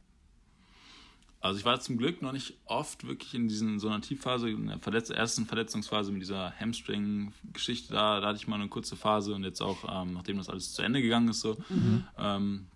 [1.40, 4.68] Also ich war zum Glück noch nicht oft wirklich in diesen, so einer Tiefphase, in
[4.68, 9.34] der Verletz ersten Verletzungsphase mit dieser Hamstring-Geschichte, da, da, hatte ich mal eine kurze Phase
[9.34, 12.04] und jetzt auch, ähm, nachdem das alles zu Ende gegangen ist, so mhm.
[12.18, 12.66] ähm,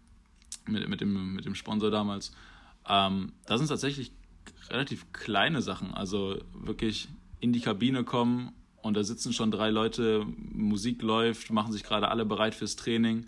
[0.66, 2.34] mit, mit, dem, mit dem Sponsor damals,
[2.88, 4.12] ähm, da sind tatsächlich
[4.74, 5.94] relativ kleine Sachen.
[5.94, 7.08] Also wirklich
[7.40, 8.52] in die Kabine kommen
[8.82, 13.26] und da sitzen schon drei Leute, Musik läuft, machen sich gerade alle bereit fürs Training.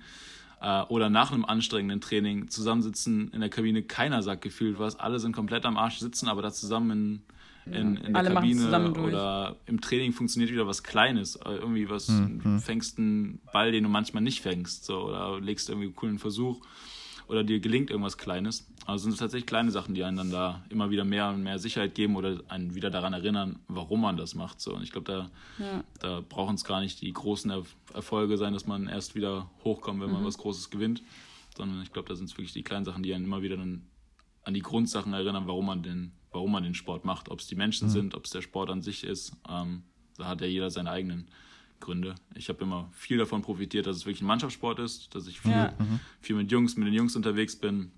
[0.61, 5.19] Äh, oder nach einem anstrengenden Training zusammensitzen in der Kabine, keiner sagt gefühlt was, alle
[5.19, 7.23] sind komplett am Arsch sitzen, aber da zusammen
[7.67, 11.37] in, in, in der Alle Kabine oder im Training funktioniert wieder was Kleines.
[11.37, 12.41] Äh, irgendwie was, mhm.
[12.43, 16.19] du fängst einen Ball, den du manchmal nicht fängst, so, oder legst irgendwie einen coolen
[16.19, 16.61] Versuch
[17.29, 18.69] oder dir gelingt irgendwas Kleines.
[18.87, 21.59] Also sind es tatsächlich kleine Sachen, die einen dann da immer wieder mehr und mehr
[21.59, 24.61] Sicherheit geben oder einen wieder daran erinnern, warum man das macht.
[24.61, 24.75] So.
[24.75, 25.31] Und ich glaube, da,
[25.65, 25.85] ja.
[26.01, 27.65] da brauchen es gar nicht die großen er
[27.95, 30.27] Erfolge sein, dass man erst wieder hochkommt, wenn man mhm.
[30.27, 31.03] was Großes gewinnt,
[31.57, 33.87] sondern ich glaube, da sind es wirklich die kleinen Sachen, die einen immer wieder dann
[34.45, 37.29] an die Grundsachen erinnern, warum man den, warum man den Sport macht.
[37.29, 37.93] Ob es die Menschen mhm.
[37.93, 39.33] sind, ob es der Sport an sich ist.
[39.49, 39.83] Ähm,
[40.17, 41.29] da hat ja jeder seine eigenen
[41.81, 42.15] Gründe.
[42.35, 45.53] Ich habe immer viel davon profitiert, dass es wirklich ein Mannschaftssport ist, dass ich viel,
[45.53, 45.73] ja.
[45.79, 46.01] Mhm.
[46.21, 47.93] viel mit Jungs, mit den Jungs unterwegs bin,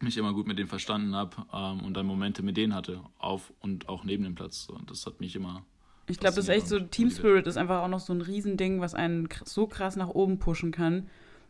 [0.00, 3.52] mich immer gut mit denen verstanden habe ähm, und dann Momente mit denen hatte, auf
[3.60, 4.68] und auch neben dem Platz.
[4.68, 5.64] Und das hat mich immer.
[6.06, 8.80] Ich glaube, das ist echt so, Team Spirit ist einfach auch noch so ein Riesending,
[8.80, 11.08] was einen so krass nach oben pushen kann.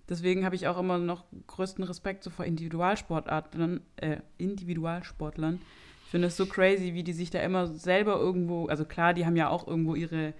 [0.09, 5.61] Deswegen habe ich auch immer noch größten Respekt so vor Individualsportartlern, äh, Individualsportlern.
[6.05, 9.27] Ich finde es so crazy, wie die sich da immer selber irgendwo, also klar, die
[9.27, 10.35] haben ja auch irgendwo ihre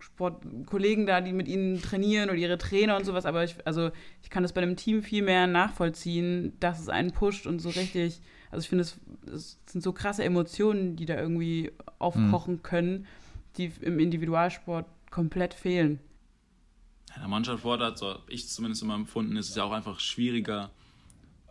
[0.00, 3.90] Sportkollegen da, die mit ihnen trainieren oder ihre Trainer und sowas, aber ich, also
[4.22, 7.70] ich kann das bei einem Team viel mehr nachvollziehen, dass es einen pusht und so
[7.70, 8.20] richtig,
[8.50, 9.00] also ich finde, es,
[9.32, 12.62] es, sind so krasse Emotionen, die da irgendwie aufkochen mhm.
[12.62, 13.06] können,
[13.56, 16.00] die im Individualsport komplett fehlen.
[17.14, 20.70] In der Mannschaftssportart, so habe ich zumindest immer empfunden, ist es ja auch einfach schwieriger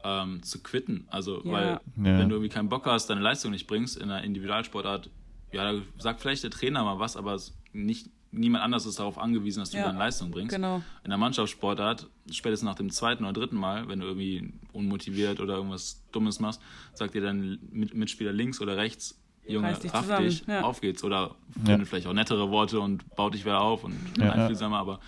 [0.03, 1.05] ähm, zu quitten.
[1.09, 1.51] Also, ja.
[1.51, 1.81] weil ja.
[1.95, 5.09] wenn du irgendwie keinen Bock hast, deine Leistung nicht bringst in einer Individualsportart,
[5.51, 7.39] ja, da sagt vielleicht der Trainer mal was, aber
[7.73, 10.55] nicht, niemand anders ist darauf angewiesen, dass du ja, deine Leistung bringst.
[10.55, 10.81] Genau.
[11.03, 15.55] In der Mannschaftssportart, spätestens nach dem zweiten oder dritten Mal, wenn du irgendwie unmotiviert oder
[15.55, 16.61] irgendwas Dummes machst,
[16.93, 20.25] sagt dir dein Mitspieler links oder rechts, Junge, dich raff zusammen.
[20.25, 20.61] dich, ja.
[20.61, 21.03] auf geht's.
[21.03, 21.35] Oder
[21.65, 24.99] findet vielleicht auch nettere Worte und baut dich wieder auf und ja, einfühlsamer, aber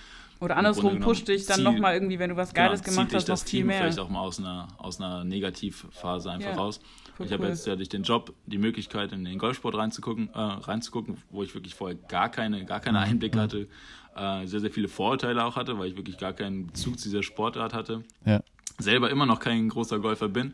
[0.42, 3.38] oder andersrum pusht dich dann nochmal irgendwie, wenn du was Geiles genau, gemacht hast, noch
[3.40, 3.82] viel mehr.
[3.82, 6.80] vielleicht auch mal aus einer, aus einer Negativphase einfach raus.
[7.20, 11.18] Ich habe jetzt ja durch den Job die Möglichkeit, in den Golfsport reinzugucken, äh, reinzugucken,
[11.30, 13.42] wo ich wirklich vorher gar keine, gar keine Einblicke mhm.
[13.42, 13.68] hatte,
[14.16, 17.24] äh, sehr, sehr viele Vorurteile auch hatte, weil ich wirklich gar keinen Bezug zu dieser
[17.24, 18.04] Sportart hatte.
[18.26, 18.42] Ja.
[18.78, 20.54] Selber immer noch kein großer Golfer bin,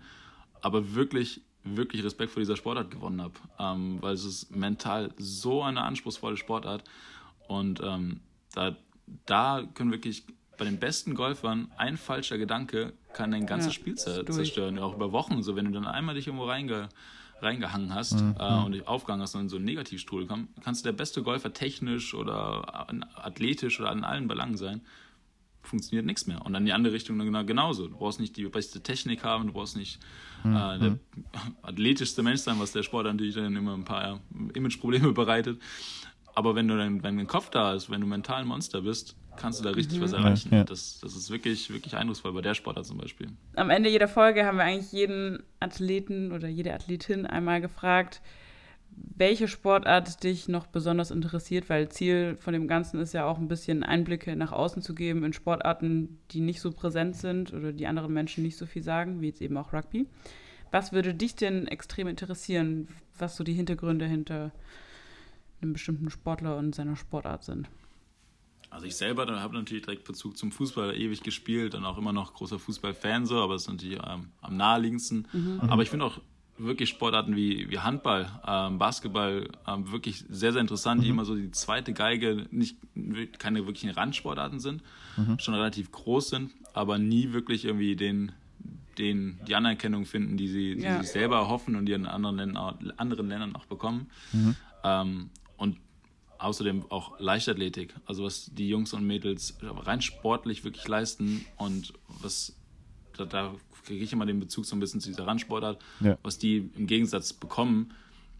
[0.62, 5.62] aber wirklich, wirklich Respekt vor dieser Sportart gewonnen habe, ähm, weil es ist mental so
[5.64, 6.84] eine anspruchsvolle Sportart
[7.48, 8.22] und ähm,
[8.54, 8.76] da,
[9.26, 10.24] da können wirklich
[10.58, 15.12] bei den besten Golfern ein falscher Gedanke kann dein ganzes ja, Spiel zerstören, auch über
[15.12, 15.42] Wochen.
[15.42, 16.90] So, wenn du dann einmal dich irgendwo reinge,
[17.42, 18.36] reingehangen hast mhm.
[18.38, 21.24] äh, und dich aufgegangen hast und in so einen Negativstrudel kommst, kannst du der beste
[21.24, 24.82] Golfer technisch oder athletisch oder an allen Belangen sein.
[25.64, 26.46] Funktioniert nichts mehr.
[26.46, 27.88] Und dann die andere Richtung genau, genauso.
[27.88, 30.00] Du brauchst nicht die beste Technik haben, du brauchst nicht
[30.44, 30.56] mhm.
[30.56, 31.00] äh, der
[31.64, 34.20] athletischste Mensch sein, was der Sport natürlich dann immer ein paar
[34.54, 35.60] Imageprobleme bereitet.
[36.36, 39.16] Aber wenn du dein, wenn dein Kopf da ist, wenn du mental ein Monster bist,
[39.38, 40.04] kannst du da richtig mhm.
[40.04, 40.50] was erreichen.
[40.52, 40.64] Ja, ja.
[40.64, 43.28] Das, das ist wirklich, wirklich eindrucksvoll bei der Sportart zum Beispiel.
[43.56, 48.22] Am Ende jeder Folge haben wir eigentlich jeden Athleten oder jede Athletin einmal gefragt,
[48.98, 53.48] welche Sportart dich noch besonders interessiert, weil Ziel von dem Ganzen ist ja auch ein
[53.48, 57.88] bisschen Einblicke nach außen zu geben in Sportarten, die nicht so präsent sind oder die
[57.88, 60.08] anderen Menschen nicht so viel sagen, wie jetzt eben auch Rugby.
[60.72, 64.52] Was würde dich denn extrem interessieren, was so die Hintergründe hinter
[65.66, 67.68] einem bestimmten Sportler und seiner Sportart sind?
[68.70, 72.34] Also ich selber habe natürlich direkt Bezug zum Fußball ewig gespielt und auch immer noch
[72.34, 75.28] großer Fußballfan so, aber es ist natürlich ähm, am naheliegendsten.
[75.32, 75.62] Mhm.
[75.62, 76.20] Aber ich finde auch
[76.58, 81.04] wirklich Sportarten wie, wie Handball, ähm, Basketball ähm, wirklich sehr, sehr interessant, mhm.
[81.04, 82.78] die immer so die zweite Geige, nicht
[83.40, 84.82] keine wirklichen Randsportarten sind,
[85.18, 85.40] mhm.
[85.40, 88.32] schon relativ groß sind, aber nie wirklich irgendwie den,
[88.98, 91.02] den, die Anerkennung finden, die sie, die ja.
[91.02, 94.08] sich selber erhoffen und die in anderen Ländern, anderen Ländern auch bekommen.
[94.32, 94.56] Mhm.
[94.84, 95.30] Ähm,
[96.38, 102.56] außerdem auch Leichtathletik, also was die Jungs und Mädels rein sportlich wirklich leisten und was
[103.18, 103.56] da, da
[103.86, 106.18] kriege ich immer den Bezug so ein bisschen zu dieser Randsportart, ja.
[106.24, 107.94] was die im Gegensatz bekommen,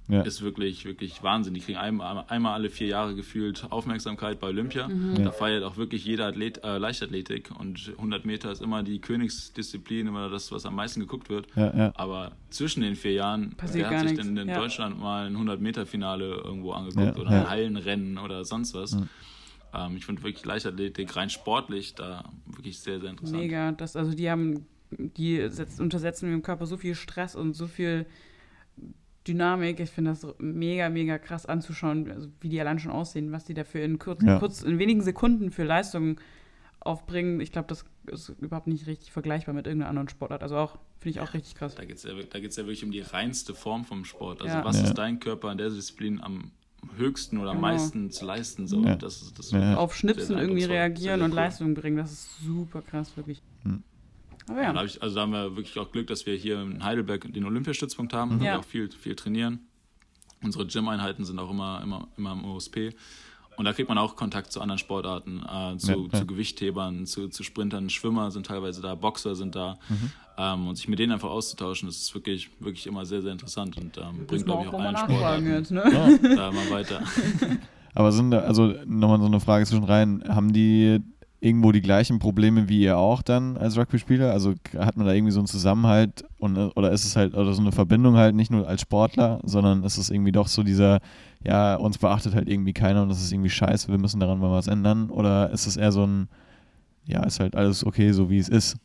[0.08, 0.22] ja.
[0.22, 1.54] ist wirklich, wirklich Wahnsinn.
[1.54, 4.88] Die kriegen einmal, einmal alle vier Jahre gefühlt Aufmerksamkeit bei Olympia.
[4.88, 5.24] Mhm.
[5.24, 10.08] Da feiert auch wirklich jeder Athlet, äh, Leichtathletik und 100 Meter ist immer die Königsdisziplin,
[10.08, 11.48] immer das, was am meisten geguckt wird.
[11.56, 15.36] Ja, Aber zwischen den vier Jahren, Passiert wer hat sich denn in Deutschland mal ein
[15.36, 18.98] 100-Meter-Finale irgendwo angeguckt oder ein Hallenrennen oder sonst was?
[19.74, 23.42] Ähm, ich finde wirklich Leichtathletik rein sportlich da wirklich sehr, sehr interessant.
[23.42, 27.68] Mega, das, also die haben, die setzt, untersetzen im Körper so viel Stress und so
[27.68, 28.06] viel
[29.28, 29.80] Dynamik.
[29.80, 33.54] Ich finde das mega, mega krass anzuschauen, also wie die allein schon aussehen, was die
[33.54, 34.40] dafür in, kurz, ja.
[34.40, 36.18] kurz, in wenigen Sekunden für Leistungen
[36.80, 37.40] aufbringen.
[37.40, 40.44] Ich glaube, das ist überhaupt nicht richtig vergleichbar mit irgendeiner anderen Sportart.
[40.44, 41.76] Also auch, finde ich auch richtig krass.
[41.76, 44.42] Da geht es ja, ja wirklich um die reinste Form vom Sport.
[44.42, 44.64] Also ja.
[44.64, 46.52] was ist dein Körper in der Disziplin am
[46.98, 47.70] höchsten oder am genau.
[47.70, 48.68] meisten zu leisten?
[48.68, 48.82] So.
[48.84, 51.26] Das, das Auf Schnipsen irgendwie reagieren cool.
[51.26, 53.42] und Leistung bringen, das ist super krass, wirklich.
[53.64, 53.84] Hm.
[54.48, 54.74] Aber ja.
[54.74, 57.46] Da ich, also da haben wir wirklich auch Glück, dass wir hier in Heidelberg den
[57.46, 58.40] Olympiastützpunkt haben, mhm.
[58.40, 59.60] wo wir auch viel, viel trainieren.
[60.44, 62.94] Unsere Gym-Einheiten sind auch immer, immer, immer im OSP.
[63.58, 66.20] Und da kriegt man auch Kontakt zu anderen Sportarten, äh, zu, ja, ja.
[66.20, 69.78] zu Gewichthebern, zu, zu Sprintern, Schwimmer sind teilweise da, Boxer sind da.
[69.88, 70.12] Mhm.
[70.38, 73.78] Ähm, und sich mit denen einfach auszutauschen, das ist wirklich, wirklich immer sehr, sehr interessant
[73.78, 75.84] und ähm, bringt, glaube ich, auch allen Sportarten jetzt, ne?
[75.86, 76.36] ja.
[76.36, 77.02] da mal weiter.
[77.94, 81.00] Aber sind da, also nochmal so eine Frage zwischen rein, haben die
[81.46, 84.32] irgendwo die gleichen Probleme wie ihr auch dann als Rugby-Spieler?
[84.32, 87.62] Also hat man da irgendwie so einen Zusammenhalt und, oder ist es halt, oder so
[87.62, 91.00] eine Verbindung halt nicht nur als Sportler, sondern ist es irgendwie doch so dieser,
[91.44, 94.52] ja, uns beachtet halt irgendwie keiner und das ist irgendwie scheiße, wir müssen daran mal
[94.52, 95.12] was ändern?
[95.12, 96.30] Oder ist es eher so ein,
[97.06, 98.78] ja, ist halt alles okay, so wie es ist?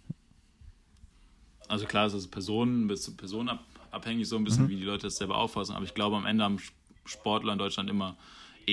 [1.66, 4.68] Also klar, es ist Personen, bis personenabhängig so ein bisschen, mhm.
[4.68, 6.58] wie die Leute das selber auffassen, aber ich glaube, am Ende haben
[7.06, 8.16] Sportler in Deutschland immer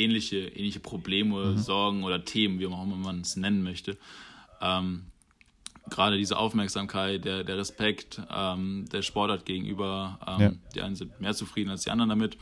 [0.03, 1.57] ähnliche, ähnliche Probleme, mhm.
[1.57, 3.97] Sorgen oder Themen, wie auch immer man es nennen möchte.
[4.61, 5.05] Ähm,
[5.89, 10.51] gerade diese Aufmerksamkeit, der, der Respekt ähm, der Sportart gegenüber, ähm, ja.
[10.75, 12.37] die einen sind mehr zufrieden als die anderen damit,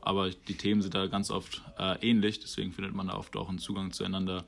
[0.00, 3.48] aber die Themen sind da ganz oft äh, ähnlich, deswegen findet man da oft auch
[3.48, 4.44] einen Zugang zueinander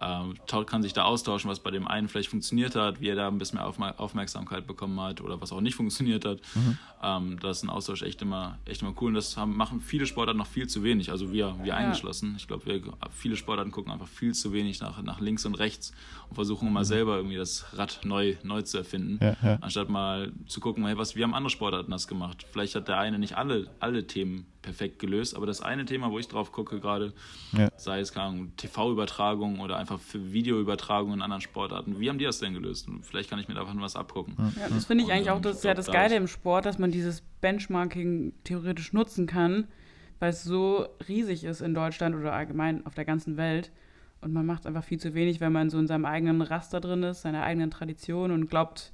[0.00, 0.34] ähm,
[0.66, 3.38] kann sich da austauschen, was bei dem einen vielleicht funktioniert hat, wie er da ein
[3.38, 6.40] bisschen mehr Aufmerksamkeit bekommen hat oder was auch nicht funktioniert hat.
[6.54, 6.78] Mhm.
[7.02, 10.06] Ähm, das ist ein Austausch echt immer, echt immer cool und das haben, machen viele
[10.06, 11.76] Sportarten noch viel zu wenig, also wir, wir ja.
[11.76, 12.34] eingeschlossen.
[12.36, 12.80] Ich glaube,
[13.12, 15.92] viele Sportarten gucken einfach viel zu wenig nach, nach links und rechts
[16.28, 16.84] und versuchen immer mhm.
[16.84, 19.58] selber irgendwie das Rad neu, neu zu erfinden, ja, ja.
[19.60, 22.46] anstatt mal zu gucken, hey, was, wie haben andere Sportarten das gemacht?
[22.50, 25.36] Vielleicht hat der eine nicht alle, alle Themen perfekt gelöst.
[25.36, 27.12] Aber das eine Thema, wo ich drauf gucke gerade,
[27.52, 27.68] ja.
[27.76, 32.54] sei es TV-Übertragung oder einfach für Videoübertragung in anderen Sportarten, wie haben die das denn
[32.54, 32.88] gelöst?
[32.88, 34.34] Und vielleicht kann ich mir davon was abgucken.
[34.58, 37.22] Ja, das finde ich eigentlich auch das, ja das Geile im Sport, dass man dieses
[37.40, 39.68] Benchmarking theoretisch nutzen kann,
[40.18, 43.70] weil es so riesig ist in Deutschland oder allgemein auf der ganzen Welt.
[44.20, 47.02] Und man macht einfach viel zu wenig, wenn man so in seinem eigenen Raster drin
[47.02, 48.92] ist, seiner eigenen Tradition und glaubt,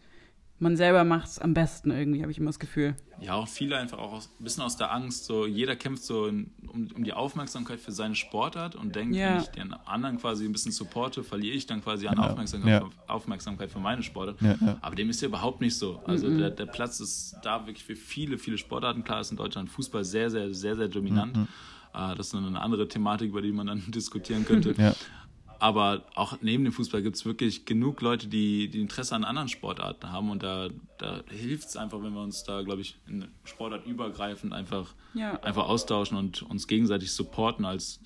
[0.59, 2.95] man selber macht es am besten irgendwie, habe ich immer das Gefühl.
[3.21, 6.27] Ja, auch viele einfach auch aus, ein bisschen aus der Angst, so jeder kämpft so
[6.27, 9.35] in, um, um die Aufmerksamkeit für seine Sportart und denkt, ja.
[9.35, 12.31] wenn ich den anderen quasi ein bisschen supporte, verliere ich dann quasi an ja.
[12.31, 12.89] Aufmerksamkeit, ja.
[13.07, 14.37] Aufmerksamkeit für meine Sportart.
[14.81, 16.01] Aber dem ist ja überhaupt nicht so.
[16.07, 16.39] Also mhm.
[16.39, 19.05] der, der Platz ist da wirklich für viele, viele Sportarten.
[19.05, 21.37] Klar ist in Deutschland Fußball sehr, sehr, sehr, sehr dominant.
[21.37, 21.49] Mhm.
[21.95, 24.75] Uh, das ist eine andere Thematik, über die man dann diskutieren könnte.
[25.59, 29.49] Aber auch neben dem Fußball gibt es wirklich genug Leute, die, die Interesse an anderen
[29.49, 30.31] Sportarten haben.
[30.31, 34.53] Und da, da hilft es einfach, wenn wir uns da, glaube ich, in Sportart übergreifend
[34.53, 35.41] einfach, ja.
[35.43, 38.01] einfach austauschen und uns gegenseitig supporten, als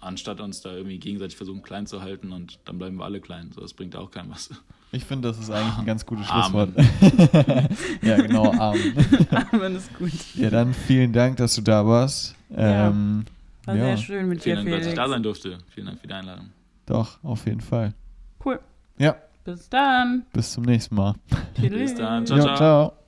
[0.00, 2.32] anstatt uns da irgendwie gegenseitig versuchen, klein zu halten.
[2.32, 3.50] Und dann bleiben wir alle klein.
[3.54, 4.50] So, das bringt auch keinem was.
[4.94, 6.70] Ich finde, das ist eigentlich ein ganz gutes Schlusswort.
[8.02, 8.94] ja, genau, Amen.
[9.52, 10.12] Amen ist gut.
[10.34, 12.34] Ja, dann vielen Dank, dass du da warst.
[12.50, 13.24] Ja, ähm,
[13.64, 13.84] war ja.
[13.84, 15.58] sehr schön mit vielen dir, Dank, dass ich da sein durfte.
[15.70, 16.50] Vielen Dank für die Einladung.
[16.86, 17.94] Doch, auf jeden Fall.
[18.44, 18.60] Cool.
[18.98, 19.16] Ja.
[19.44, 20.24] Bis dann.
[20.32, 21.14] Bis zum nächsten Mal.
[21.60, 22.26] Bis dann.
[22.26, 22.56] Ciao, ciao.
[22.56, 23.01] ciao.